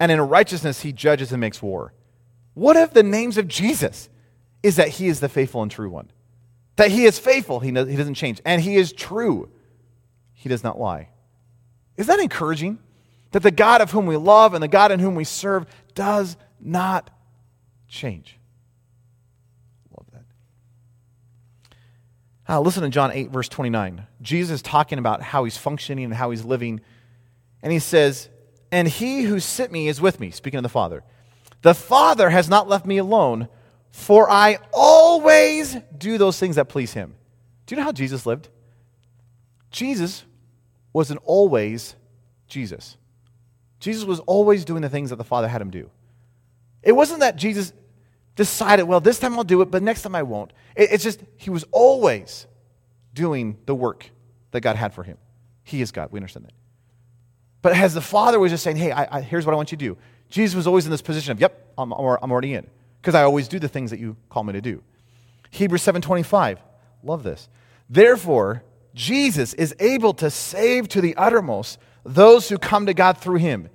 [0.00, 1.92] and in righteousness he judges and makes war."
[2.54, 4.08] What if the names of Jesus
[4.62, 6.10] is that he is the faithful and true one?
[6.76, 9.50] That he is faithful, he, he doesn't change, and he is true,
[10.32, 11.08] he does not lie.
[11.96, 12.78] Is that encouraging?
[13.32, 16.36] That the God of whom we love and the God in whom we serve does
[16.60, 17.10] not
[17.88, 18.38] change.
[19.96, 20.24] Love that.
[22.48, 24.06] Uh, listen to John 8, verse 29.
[24.20, 26.80] Jesus is talking about how he's functioning and how he's living.
[27.62, 28.28] And he says,
[28.70, 31.04] And he who sent me is with me, speaking of the Father.
[31.62, 33.48] The Father has not left me alone,
[33.92, 37.14] for I always do those things that please him.
[37.66, 38.48] Do you know how Jesus lived?
[39.70, 40.24] Jesus
[40.92, 41.94] was an always
[42.48, 42.96] Jesus.
[43.80, 45.90] Jesus was always doing the things that the Father had him do.
[46.82, 47.72] It wasn't that Jesus
[48.34, 50.52] decided, well, this time I'll do it, but next time I won't.
[50.74, 52.46] it's just, he was always
[53.12, 54.10] doing the work
[54.52, 55.18] that God had for him.
[55.64, 56.10] He is God.
[56.10, 56.54] We understand that.
[57.60, 59.78] But as the Father was just saying, hey, I, I, here's what I want you
[59.78, 59.98] to do.
[60.30, 62.66] Jesus was always in this position of, yep, I'm, I'm already in
[63.02, 64.80] because I always do the things that you call me to do.
[65.50, 66.60] Hebrews 7:25.
[67.02, 67.48] Love this.
[67.90, 68.62] Therefore,
[68.94, 73.68] Jesus is able to save to the uttermost those who come to God through him,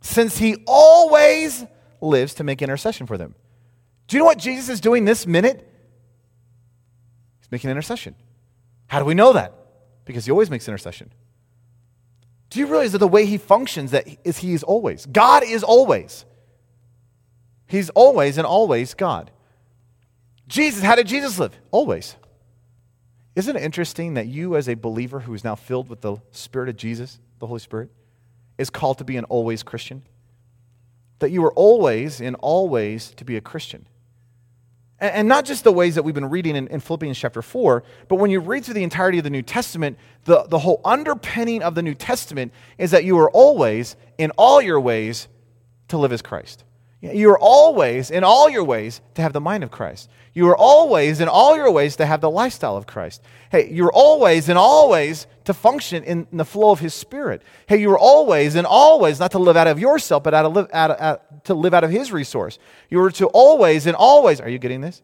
[0.00, 1.66] since he always
[2.00, 3.34] lives to make intercession for them.
[4.06, 5.68] Do you know what Jesus is doing this minute?
[7.40, 8.14] He's making intercession.
[8.86, 9.52] How do we know that?
[10.04, 11.10] Because he always makes intercession.
[12.50, 15.04] Do you realize that the way he functions that is he is always?
[15.04, 16.24] God is always.
[17.68, 19.30] He's always and always God.
[20.48, 21.56] Jesus, how did Jesus live?
[21.70, 22.16] Always.
[23.36, 26.68] Isn't it interesting that you, as a believer who is now filled with the Spirit
[26.70, 27.90] of Jesus, the Holy Spirit,
[28.56, 30.02] is called to be an always Christian?
[31.20, 33.86] That you are always, in all ways, to be a Christian.
[34.98, 37.84] And, and not just the ways that we've been reading in, in Philippians chapter 4,
[38.08, 41.62] but when you read through the entirety of the New Testament, the, the whole underpinning
[41.62, 45.28] of the New Testament is that you are always, in all your ways,
[45.88, 46.64] to live as Christ.
[47.00, 50.10] You are always, in all your ways, to have the mind of Christ.
[50.34, 53.22] You are always, in all your ways, to have the lifestyle of Christ.
[53.52, 57.42] Hey, you're always, in all ways, to function in, the flow of His Spirit.
[57.68, 60.66] Hey, you're always, and always, not to live out of yourself, but out of live,
[60.72, 62.58] out, out, to live out of His resource.
[62.90, 65.00] You are to always, and always, are you getting this?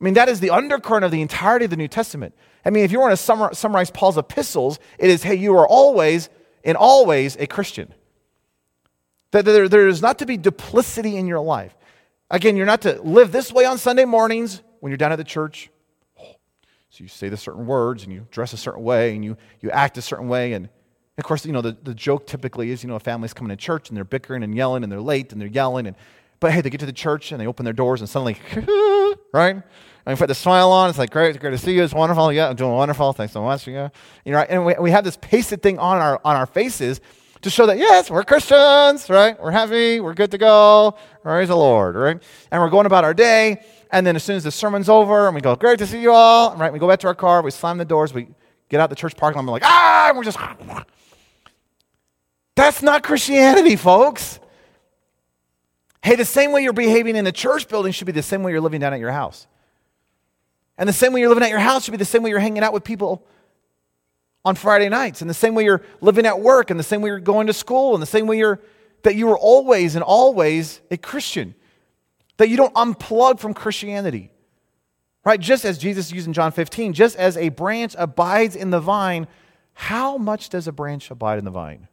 [0.00, 2.36] I mean, that is the undercurrent of the entirety of the New Testament.
[2.64, 6.28] I mean, if you want to summarize Paul's epistles, it is, hey, you are always,
[6.62, 7.92] in always, a Christian.
[9.36, 11.76] That there, there is not to be duplicity in your life.
[12.30, 15.24] Again, you're not to live this way on Sunday mornings when you're down at the
[15.24, 15.68] church.
[16.88, 19.70] So you say the certain words and you dress a certain way and you, you
[19.70, 20.54] act a certain way.
[20.54, 20.70] And
[21.18, 23.56] of course, you know, the, the joke typically is, you know, a family's coming to
[23.56, 25.86] church and they're bickering and yelling and they're late and they're yelling.
[25.86, 25.96] And,
[26.40, 28.38] but hey, they get to the church and they open their doors and suddenly,
[29.34, 29.56] right?
[29.56, 29.62] And
[30.06, 30.88] we put the smile on.
[30.88, 31.82] It's like, great, great to see you.
[31.82, 32.32] It's wonderful.
[32.32, 33.12] Yeah, I'm doing wonderful.
[33.12, 33.68] Thanks so much.
[33.68, 33.90] Yeah.
[34.24, 34.38] You know.
[34.38, 37.02] And we, we have this pasted thing on our, on our faces
[37.46, 39.40] to show that, yes, we're Christians, right?
[39.40, 40.00] We're happy.
[40.00, 40.96] We're good to go.
[41.22, 42.20] Praise the Lord, right?
[42.50, 43.64] And we're going about our day.
[43.92, 46.10] And then as soon as the sermon's over and we go, great to see you
[46.10, 46.72] all, right?
[46.72, 47.42] We go back to our car.
[47.42, 48.12] We slam the doors.
[48.12, 48.26] We
[48.68, 49.42] get out the church parking lot.
[49.42, 50.38] And we're like, ah, and we're just,
[52.56, 54.40] that's not Christianity, folks.
[56.02, 58.50] Hey, the same way you're behaving in the church building should be the same way
[58.50, 59.46] you're living down at your house.
[60.76, 62.40] And the same way you're living at your house should be the same way you're
[62.40, 63.24] hanging out with people
[64.46, 67.08] on Friday nights, and the same way you're living at work, and the same way
[67.08, 68.60] you're going to school, and the same way you're
[69.02, 71.56] that you are always and always a Christian.
[72.36, 74.30] That you don't unplug from Christianity.
[75.24, 75.40] Right?
[75.40, 79.26] Just as Jesus used in John 15, just as a branch abides in the vine,
[79.74, 81.88] how much does a branch abide in the vine?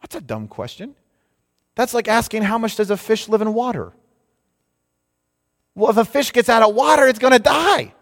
[0.00, 0.94] That's a dumb question.
[1.74, 3.92] That's like asking how much does a fish live in water?
[5.74, 7.92] Well, if a fish gets out of water, it's going to die.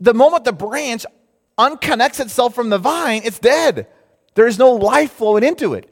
[0.00, 1.06] The moment the branch
[1.58, 3.86] unconnects itself from the vine, it's dead.
[4.34, 5.90] There is no life flowing into it.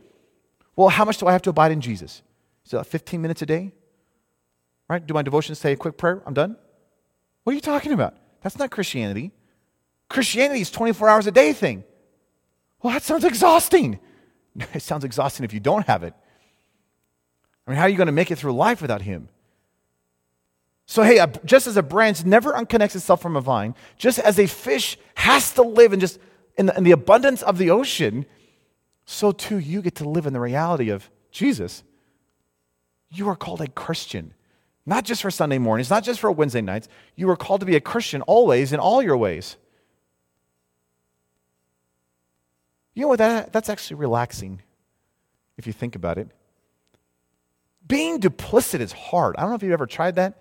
[0.77, 2.23] Well, how much do I have to abide in Jesus?
[2.65, 3.73] So 15 minutes a day?
[4.89, 5.05] Right?
[5.05, 6.23] Do my devotions say a quick prayer?
[6.27, 6.57] I'm done?
[7.45, 8.15] What are you talking about?
[8.43, 9.33] That's not Christianity.
[10.09, 11.85] Christianity is 24 hours a day thing.
[12.83, 13.99] Well, that sounds exhausting.
[14.73, 16.15] It sounds exhausting if you don't have it.
[17.67, 19.29] I mean, how are you going to make it through life without Him?
[20.87, 24.47] So, hey, just as a branch never unconnects itself from a vine, just as a
[24.47, 26.19] fish has to live in just
[26.57, 28.27] in the, in the abundance of the ocean,
[29.05, 31.83] so too you get to live in the reality of Jesus.
[33.11, 34.35] You are called a Christian,
[34.85, 36.89] not just for Sunday mornings, not just for Wednesday nights.
[37.17, 39.57] You are called to be a Christian always in all your ways.
[42.95, 43.19] You know what?
[43.19, 44.63] That, that's actually relaxing
[45.57, 46.29] if you think about it.
[47.87, 49.37] Being duplicit is hard.
[49.37, 50.41] I don't know if you've ever tried that.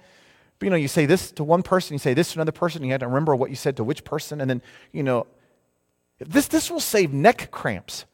[0.63, 2.85] But, you know, you say this to one person, you say this to another person,
[2.85, 4.61] you have to remember what you said to which person, and then,
[4.93, 5.27] you know,
[6.19, 8.05] this, this will save neck cramps.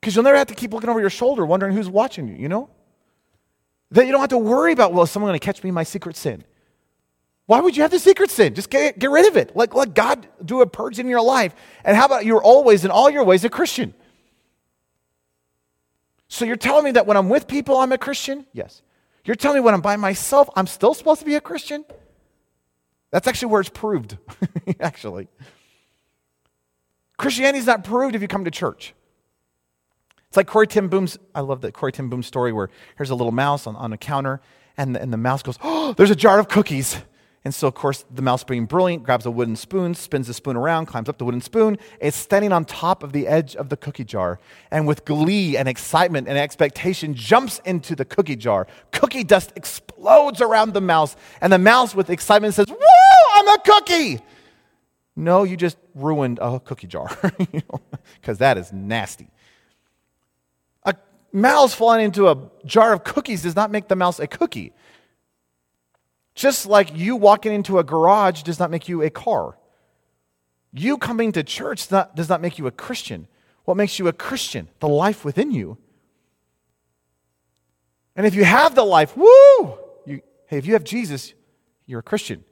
[0.00, 2.48] Because you'll never have to keep looking over your shoulder wondering who's watching you, you
[2.48, 2.70] know?
[3.90, 5.74] That you don't have to worry about, well, is someone going to catch me in
[5.74, 6.44] my secret sin?
[7.46, 8.54] Why would you have the secret sin?
[8.54, 9.56] Just get, get rid of it.
[9.56, 11.56] Let, let God do a purge in your life.
[11.84, 13.94] And how about you're always, in all your ways, a Christian?
[16.28, 18.46] So you're telling me that when I'm with people, I'm a Christian?
[18.52, 18.80] Yes.
[19.24, 21.84] You're telling me when I'm by myself, I'm still supposed to be a Christian?
[23.10, 24.16] That's actually where it's proved,
[24.80, 25.28] actually.
[27.16, 28.94] Christianity is not proved if you come to church.
[30.28, 33.14] It's like Corrie ten Boom's, I love that Corrie ten Boom story where here's a
[33.14, 34.40] little mouse on, on a counter,
[34.76, 36.98] and and the mouse goes, Oh, there's a jar of cookies.
[37.48, 40.54] And so, of course, the mouse, being brilliant, grabs a wooden spoon, spins the spoon
[40.54, 41.78] around, climbs up the wooden spoon.
[41.98, 44.38] It's standing on top of the edge of the cookie jar.
[44.70, 48.66] And with glee and excitement and expectation, jumps into the cookie jar.
[48.92, 51.16] Cookie dust explodes around the mouse.
[51.40, 52.76] And the mouse, with excitement, says, Woo,
[53.36, 54.20] I'm a cookie.
[55.16, 57.08] No, you just ruined a cookie jar,
[58.20, 59.30] because that is nasty.
[60.84, 60.94] A
[61.32, 62.36] mouse falling into a
[62.66, 64.74] jar of cookies does not make the mouse a cookie.
[66.38, 69.58] Just like you walking into a garage does not make you a car.
[70.72, 73.26] You coming to church does not, make you a Christian.
[73.64, 74.68] What makes you a Christian?
[74.78, 75.78] The life within you.
[78.14, 79.78] And if you have the life, woo!
[80.06, 81.34] You, hey, if you have Jesus,
[81.86, 82.44] you're a Christian.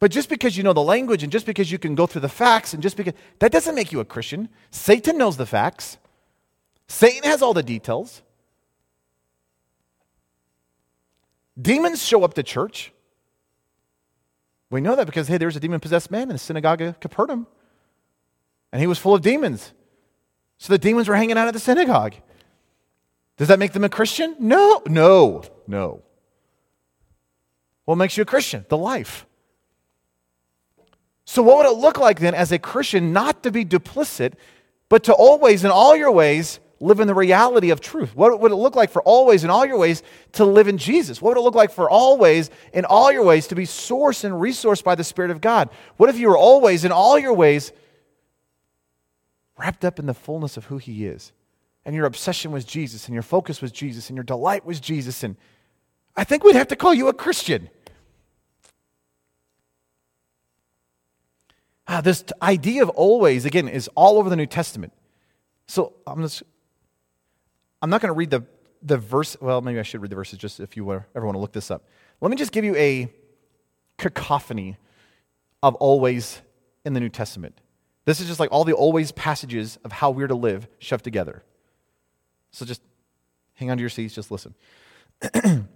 [0.00, 2.30] But just because you know the language and just because you can go through the
[2.30, 4.48] facts and just because that doesn't make you a Christian.
[4.70, 5.98] Satan knows the facts.
[6.88, 8.22] Satan has all the details.
[11.60, 12.92] Demons show up to church.
[14.70, 17.00] We know that because, hey, there was a demon possessed man in the synagogue of
[17.00, 17.46] Capernaum,
[18.72, 19.72] and he was full of demons.
[20.58, 22.14] So the demons were hanging out at the synagogue.
[23.36, 24.34] Does that make them a Christian?
[24.38, 26.02] No, no, no.
[27.84, 28.64] What makes you a Christian?
[28.68, 29.26] The life.
[31.24, 34.34] So, what would it look like then as a Christian not to be duplicit,
[34.88, 38.14] but to always, in all your ways, live in the reality of truth?
[38.14, 40.02] What would it look like for always, in all your ways,
[40.32, 41.22] to live in Jesus?
[41.22, 44.34] What would it look like for always, in all your ways, to be sourced and
[44.34, 45.70] resourced by the Spirit of God?
[45.96, 47.72] What if you were always, in all your ways,
[49.56, 51.32] wrapped up in the fullness of who He is?
[51.84, 55.22] And your obsession was Jesus, and your focus was Jesus, and your delight was Jesus.
[55.22, 55.36] And
[56.16, 57.70] I think we'd have to call you a Christian.
[61.88, 64.92] Ah, this idea of always, again, is all over the New Testament.
[65.68, 66.42] So I'm just,
[67.86, 68.42] I'm not going to read the,
[68.82, 69.36] the verse.
[69.40, 71.70] Well, maybe I should read the verses just if you ever want to look this
[71.70, 71.84] up.
[72.20, 73.08] Let me just give you a
[73.96, 74.76] cacophony
[75.62, 76.42] of always
[76.84, 77.60] in the New Testament.
[78.04, 81.44] This is just like all the always passages of how we're to live shoved together.
[82.50, 82.82] So just
[83.54, 84.56] hang on to your seats, just listen.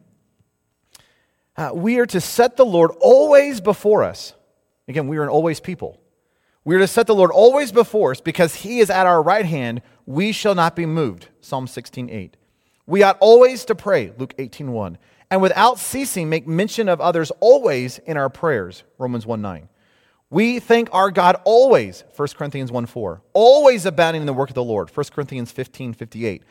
[1.56, 4.34] uh, we are to set the Lord always before us.
[4.88, 6.00] Again, we are an always people.
[6.64, 9.46] We are to set the Lord always before us because he is at our right
[9.46, 9.82] hand.
[10.10, 11.28] We shall not be moved.
[11.40, 12.36] Psalm 16, 8.
[12.84, 14.12] We ought always to pray.
[14.18, 14.98] Luke 18, 1.
[15.30, 18.82] And without ceasing, make mention of others always in our prayers.
[18.98, 19.68] Romans 1, 9.
[20.28, 24.56] We thank our God always, 1 Corinthians 1 4, always abounding in the work of
[24.56, 26.42] the Lord, 1 Corinthians 15 58.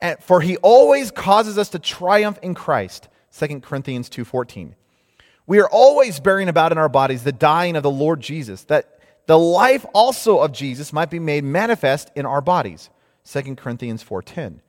[0.00, 4.76] And for he always causes us to triumph in Christ, 2 Corinthians 2 14.
[5.48, 9.00] We are always bearing about in our bodies the dying of the Lord Jesus, that
[9.26, 12.90] the life also of Jesus might be made manifest in our bodies,
[13.28, 14.60] 2 Corinthians 4:10.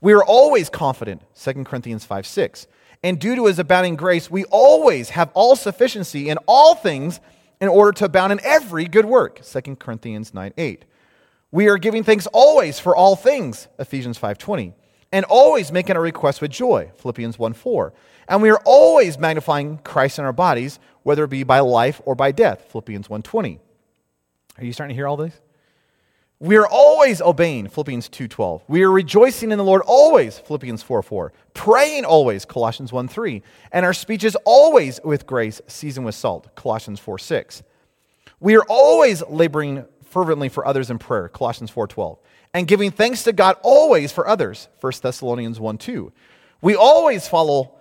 [0.00, 2.66] We are always confident, 2 Corinthians 5 6.
[3.02, 7.20] And due to his abounding grace, we always have all sufficiency in all things
[7.60, 9.40] in order to abound in every good work.
[9.42, 10.84] 2 Corinthians 9 8.
[11.50, 14.74] We are giving thanks always for all things, Ephesians 5:20,
[15.10, 17.92] and always making our requests with joy, Philippians 1 4.
[18.28, 22.14] And we are always magnifying Christ in our bodies, whether it be by life or
[22.14, 23.58] by death, Philippians 1:20.
[24.58, 25.40] Are you starting to hear all this?
[26.42, 28.62] We are always obeying, Philippians 2.12.
[28.66, 31.30] We are rejoicing in the Lord always, Philippians 4.4.
[31.54, 33.42] Praying always, Colossians 1.3.
[33.70, 37.62] And our speech is always with grace, seasoned with salt, Colossians 4.6.
[38.40, 42.18] We are always laboring fervently for others in prayer, Colossians 4.12.
[42.52, 46.10] And giving thanks to God always for others, 1 Thessalonians 1.2.
[46.60, 47.76] We always follow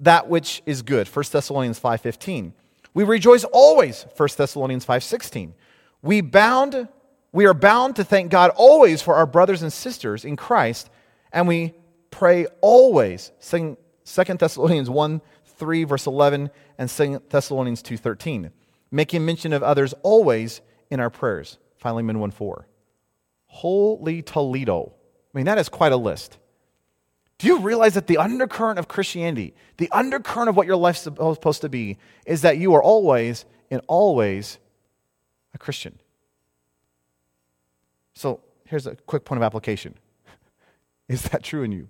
[0.00, 2.52] that which is good, 1 Thessalonians 5.15.
[2.94, 5.52] We rejoice always, 1 Thessalonians 5.16.
[6.00, 6.88] We bound
[7.32, 10.90] we are bound to thank God always for our brothers and sisters in Christ,
[11.32, 11.74] and we
[12.10, 13.30] pray always.
[13.48, 18.50] 2 Thessalonians 1 3, verse 11, and 2 Thessalonians 2 13,
[18.90, 20.60] making mention of others always
[20.90, 21.58] in our prayers.
[21.76, 22.66] Philemon 1 4.
[23.46, 24.92] Holy Toledo.
[25.34, 26.38] I mean, that is quite a list.
[27.38, 31.60] Do you realize that the undercurrent of Christianity, the undercurrent of what your life's supposed
[31.60, 34.58] to be, is that you are always and always
[35.52, 35.98] a Christian?
[38.16, 39.94] So here's a quick point of application
[41.08, 41.88] Is that true in you?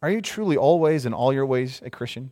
[0.00, 2.30] Are you truly always in all your ways a Christian?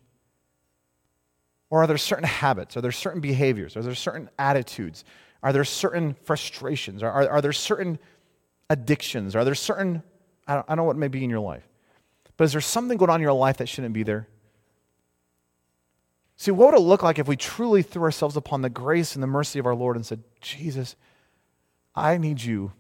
[1.69, 2.77] Or are there certain habits?
[2.77, 3.77] Are there certain behaviors?
[3.77, 5.05] Are there certain attitudes?
[5.43, 7.03] Are there certain frustrations?
[7.03, 7.99] Are, are, are there certain
[8.69, 9.35] addictions?
[9.35, 10.03] Are there certain,
[10.47, 11.67] I don't, I don't know what may be in your life,
[12.37, 14.29] but is there something going on in your life that shouldn't be there?
[16.37, 19.23] See, what would it look like if we truly threw ourselves upon the grace and
[19.23, 20.95] the mercy of our Lord and said, Jesus,
[21.95, 22.73] I need you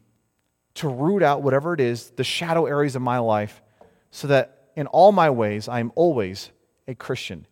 [0.74, 3.62] to root out whatever it is, the shadow areas of my life,
[4.10, 6.50] so that in all my ways I am always
[6.88, 7.46] a Christian.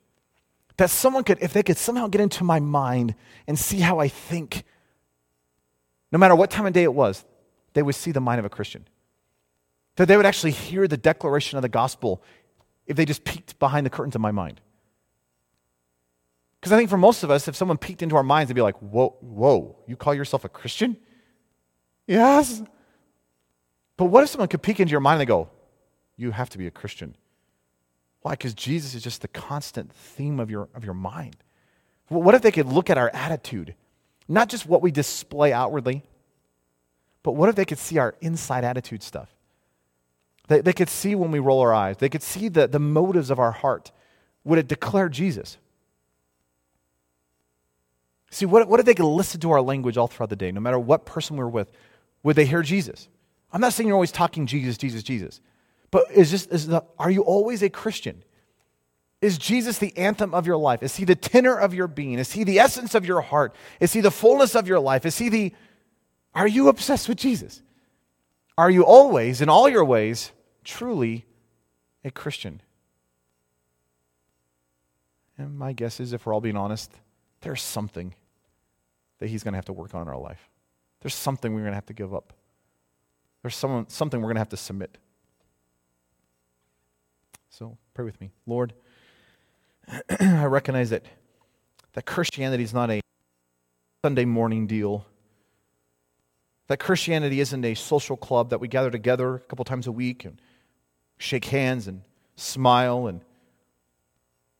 [0.79, 3.15] That someone could, if they could somehow get into my mind
[3.47, 4.65] and see how I think,
[6.11, 7.25] no matter what time of day it was,
[7.75, 8.87] they would see the mind of a Christian.
[9.97, 12.23] That they would actually hear the declaration of the gospel
[12.87, 14.61] if they just peeked behind the curtains of my mind.
[16.59, 18.63] Because I think for most of us, if someone peeked into our minds, they'd be
[18.63, 20.97] like, whoa, whoa, you call yourself a Christian?
[22.11, 22.61] Yes.
[23.97, 25.49] But what if someone could peek into your mind and go,
[26.17, 27.15] You have to be a Christian?
[28.23, 28.33] Why?
[28.33, 31.37] Because Jesus is just the constant theme of your, of your mind.
[32.09, 33.77] What if they could look at our attitude,
[34.27, 36.03] not just what we display outwardly,
[37.23, 39.33] but what if they could see our inside attitude stuff?
[40.49, 43.31] They, they could see when we roll our eyes, they could see the, the motives
[43.31, 43.93] of our heart.
[44.43, 45.59] Would it declare Jesus?
[48.33, 50.61] See, what, what if they could listen to our language all throughout the day, no
[50.61, 51.71] matter what person we're with?
[52.23, 53.09] Would they hear Jesus?
[53.53, 55.41] I'm not saying you're always talking Jesus, Jesus, Jesus.
[55.91, 58.23] But is this, is the, are you always a Christian?
[59.21, 60.83] Is Jesus the anthem of your life?
[60.83, 62.19] Is he the tenor of your being?
[62.19, 63.55] Is he the essence of your heart?
[63.81, 65.05] Is he the fullness of your life?
[65.05, 65.53] Is he the,
[66.35, 67.61] are you obsessed with Jesus?
[68.57, 70.33] Are you always, in all your ways,
[70.65, 71.25] truly
[72.05, 72.63] a Christian?
[75.37, 76.93] And my guess is, if we're all being honest,
[77.41, 78.15] there's something
[79.19, 80.50] that he's going to have to work on in our life.
[81.01, 82.33] There's something we're going to have to give up.
[83.43, 84.99] There's some, something we're going to have to submit.
[87.49, 88.31] So pray with me.
[88.47, 88.75] Lord,
[90.21, 91.05] I recognize that,
[91.95, 93.01] that Christianity is not a
[94.05, 95.07] Sunday morning deal.
[96.69, 100.25] That Christianity isn't a social club that we gather together a couple times a week
[100.25, 100.41] and
[101.19, 102.03] shake hands and
[102.37, 103.07] smile.
[103.07, 103.23] And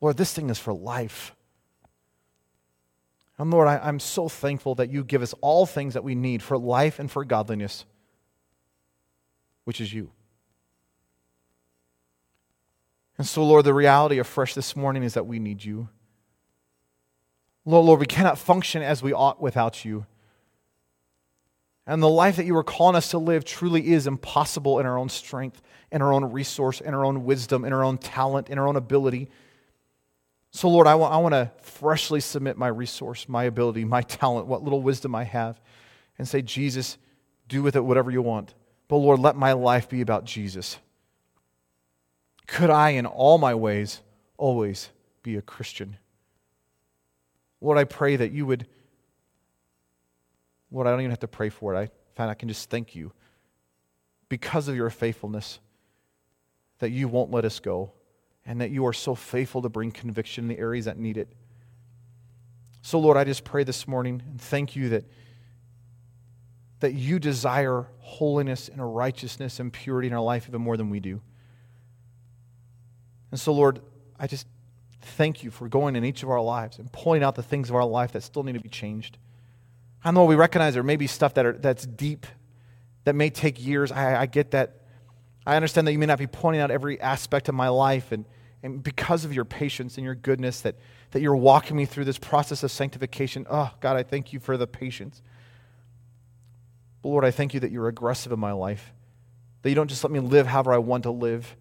[0.01, 1.35] Lord, this thing is for life.
[3.41, 6.43] And Lord, I, am so thankful that you give us all things that we need
[6.43, 7.87] for life and for godliness,
[9.65, 10.11] which is you.
[13.17, 15.89] And so, Lord, the reality afresh this morning is that we need you.
[17.65, 20.05] Lord, Lord, we cannot function as we ought without you.
[21.87, 24.99] And the life that you are calling us to live truly is impossible in our
[24.99, 28.59] own strength, in our own resource, in our own wisdom, in our own talent, in
[28.59, 29.31] our own ability.
[30.53, 34.47] So, Lord, I want, I want to freshly submit my resource, my ability, my talent,
[34.47, 35.61] what little wisdom I have,
[36.19, 36.99] and say, Jesus,
[37.49, 38.55] do with it whatever you want.
[38.89, 40.79] But, Lord, let my life be about Jesus.
[42.47, 44.01] Could I, in all my ways,
[44.37, 44.91] always
[45.23, 45.97] be a Christian?
[47.61, 48.67] Lord, I pray that you would
[50.71, 51.79] Lord, I don't even have to pray for it.
[51.79, 53.13] I find I can just thank you
[54.29, 55.59] because of your faithfulness
[56.79, 57.93] that you won't let us go
[58.47, 61.29] and that you are so faithful to bring conviction in the areas that need it.
[62.83, 65.05] So, Lord, I just pray this morning and thank you that,
[66.81, 71.01] that you desire holiness and righteousness and purity in our life even more than we
[71.01, 71.21] do.
[73.31, 73.81] And so, Lord,
[74.19, 74.47] I just
[75.03, 77.77] thank you for going in each of our lives and pointing out the things of
[77.77, 79.19] our life that still need to be changed.
[80.03, 82.27] I know we recognize there may be stuff that are, that's deep,
[83.05, 83.93] that may take years.
[83.93, 84.80] I, I get that.
[85.51, 88.25] I understand that you may not be pointing out every aspect of my life, and,
[88.63, 90.77] and because of your patience and your goodness, that,
[91.11, 93.49] that you're walking me through this process of sanctification.
[93.51, 95.23] Oh, God, I thank you for the patience.
[97.03, 98.93] But Lord, I thank you that you're aggressive in my life,
[99.63, 101.57] that you don't just let me live however I want to live.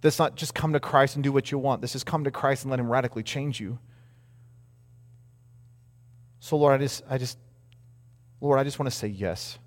[0.00, 1.80] That's not just come to Christ and do what you want.
[1.80, 3.80] This is come to Christ and let Him radically change you.
[6.38, 7.36] So, Lord, I just, I just,
[8.40, 9.58] Lord, I just want to say yes.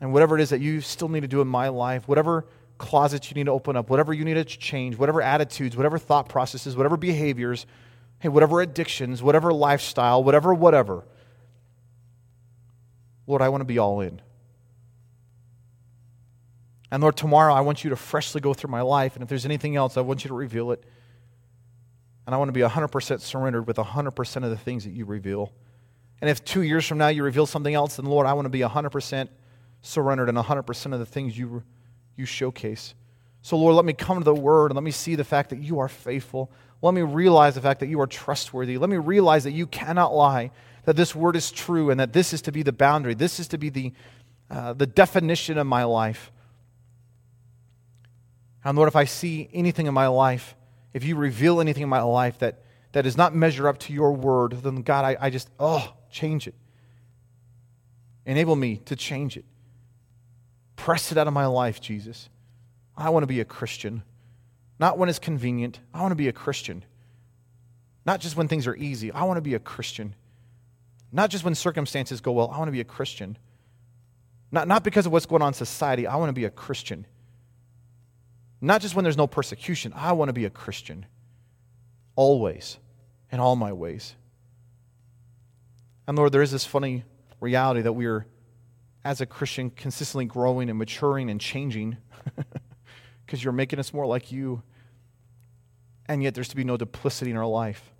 [0.00, 2.46] And whatever it is that you still need to do in my life, whatever
[2.78, 6.28] closets you need to open up, whatever you need to change, whatever attitudes, whatever thought
[6.28, 7.66] processes, whatever behaviors,
[8.20, 11.04] hey, whatever addictions, whatever lifestyle, whatever, whatever.
[13.26, 14.20] Lord, I want to be all in.
[16.90, 19.14] And Lord, tomorrow I want you to freshly go through my life.
[19.14, 20.82] And if there's anything else, I want you to reveal it.
[22.26, 25.52] And I want to be 100% surrendered with 100% of the things that you reveal.
[26.20, 28.50] And if two years from now you reveal something else, then Lord, I want to
[28.50, 29.28] be 100%
[29.82, 31.62] surrendered and 100% of the things you,
[32.16, 32.94] you showcase.
[33.42, 35.58] So, Lord, let me come to the Word and let me see the fact that
[35.58, 36.50] you are faithful.
[36.82, 38.78] Let me realize the fact that you are trustworthy.
[38.78, 40.50] Let me realize that you cannot lie,
[40.84, 43.14] that this Word is true, and that this is to be the boundary.
[43.14, 43.92] This is to be the,
[44.50, 46.32] uh, the definition of my life.
[48.64, 50.54] And Lord, if I see anything in my life
[50.98, 52.62] if you reveal anything in my life that,
[52.92, 56.46] that does not measure up to your word, then God, I, I just, oh, change
[56.46, 56.54] it.
[58.24, 59.44] Enable me to change it.
[60.78, 62.30] Press it out of my life, Jesus.
[62.96, 64.02] I want to be a Christian.
[64.78, 65.80] Not when it's convenient.
[65.92, 66.84] I want to be a Christian.
[68.06, 69.12] Not just when things are easy.
[69.12, 70.14] I want to be a Christian.
[71.12, 72.50] Not just when circumstances go well.
[72.50, 73.36] I want to be a Christian.
[74.52, 76.06] Not, not because of what's going on in society.
[76.06, 77.06] I want to be a Christian.
[78.60, 79.92] Not just when there's no persecution.
[79.94, 81.06] I want to be a Christian.
[82.14, 82.78] Always.
[83.32, 84.14] In all my ways.
[86.06, 87.04] And Lord, there is this funny
[87.40, 88.26] reality that we are,
[89.08, 91.96] as a Christian, consistently growing and maturing and changing
[93.24, 94.62] because you're making us more like you.
[96.04, 97.90] And yet there's to be no duplicity in our life.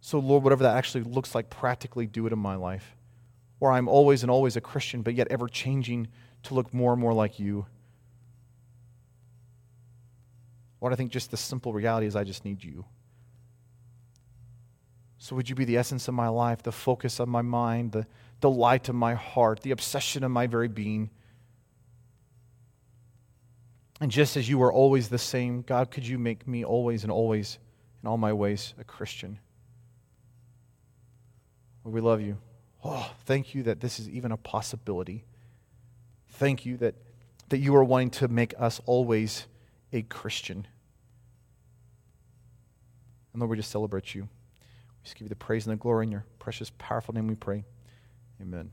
[0.00, 2.94] So, Lord, whatever that actually looks like, practically do it in my life.
[3.58, 6.06] Where I'm always and always a Christian, but yet ever changing
[6.44, 7.66] to look more and more like you.
[10.80, 12.84] Lord, I think just the simple reality is I just need you.
[15.18, 18.06] So would you be the essence of my life, the focus of my mind, the,
[18.42, 21.08] the light of my heart, the obsession of my very being?
[24.02, 27.12] And just as you are always the same, God, could you make me always and
[27.12, 27.58] always,
[28.02, 29.38] in all my ways, a Christian?
[31.84, 32.36] Lord, we love you.
[32.84, 35.24] Oh, thank you that this is even a possibility.
[36.30, 36.96] Thank you that,
[37.48, 39.46] that you are wanting to make us always
[39.92, 40.66] a Christian.
[43.32, 44.22] And Lord, we just celebrate you.
[44.22, 47.36] We just give you the praise and the glory in your precious, powerful name we
[47.36, 47.64] pray.
[48.42, 48.72] Amen.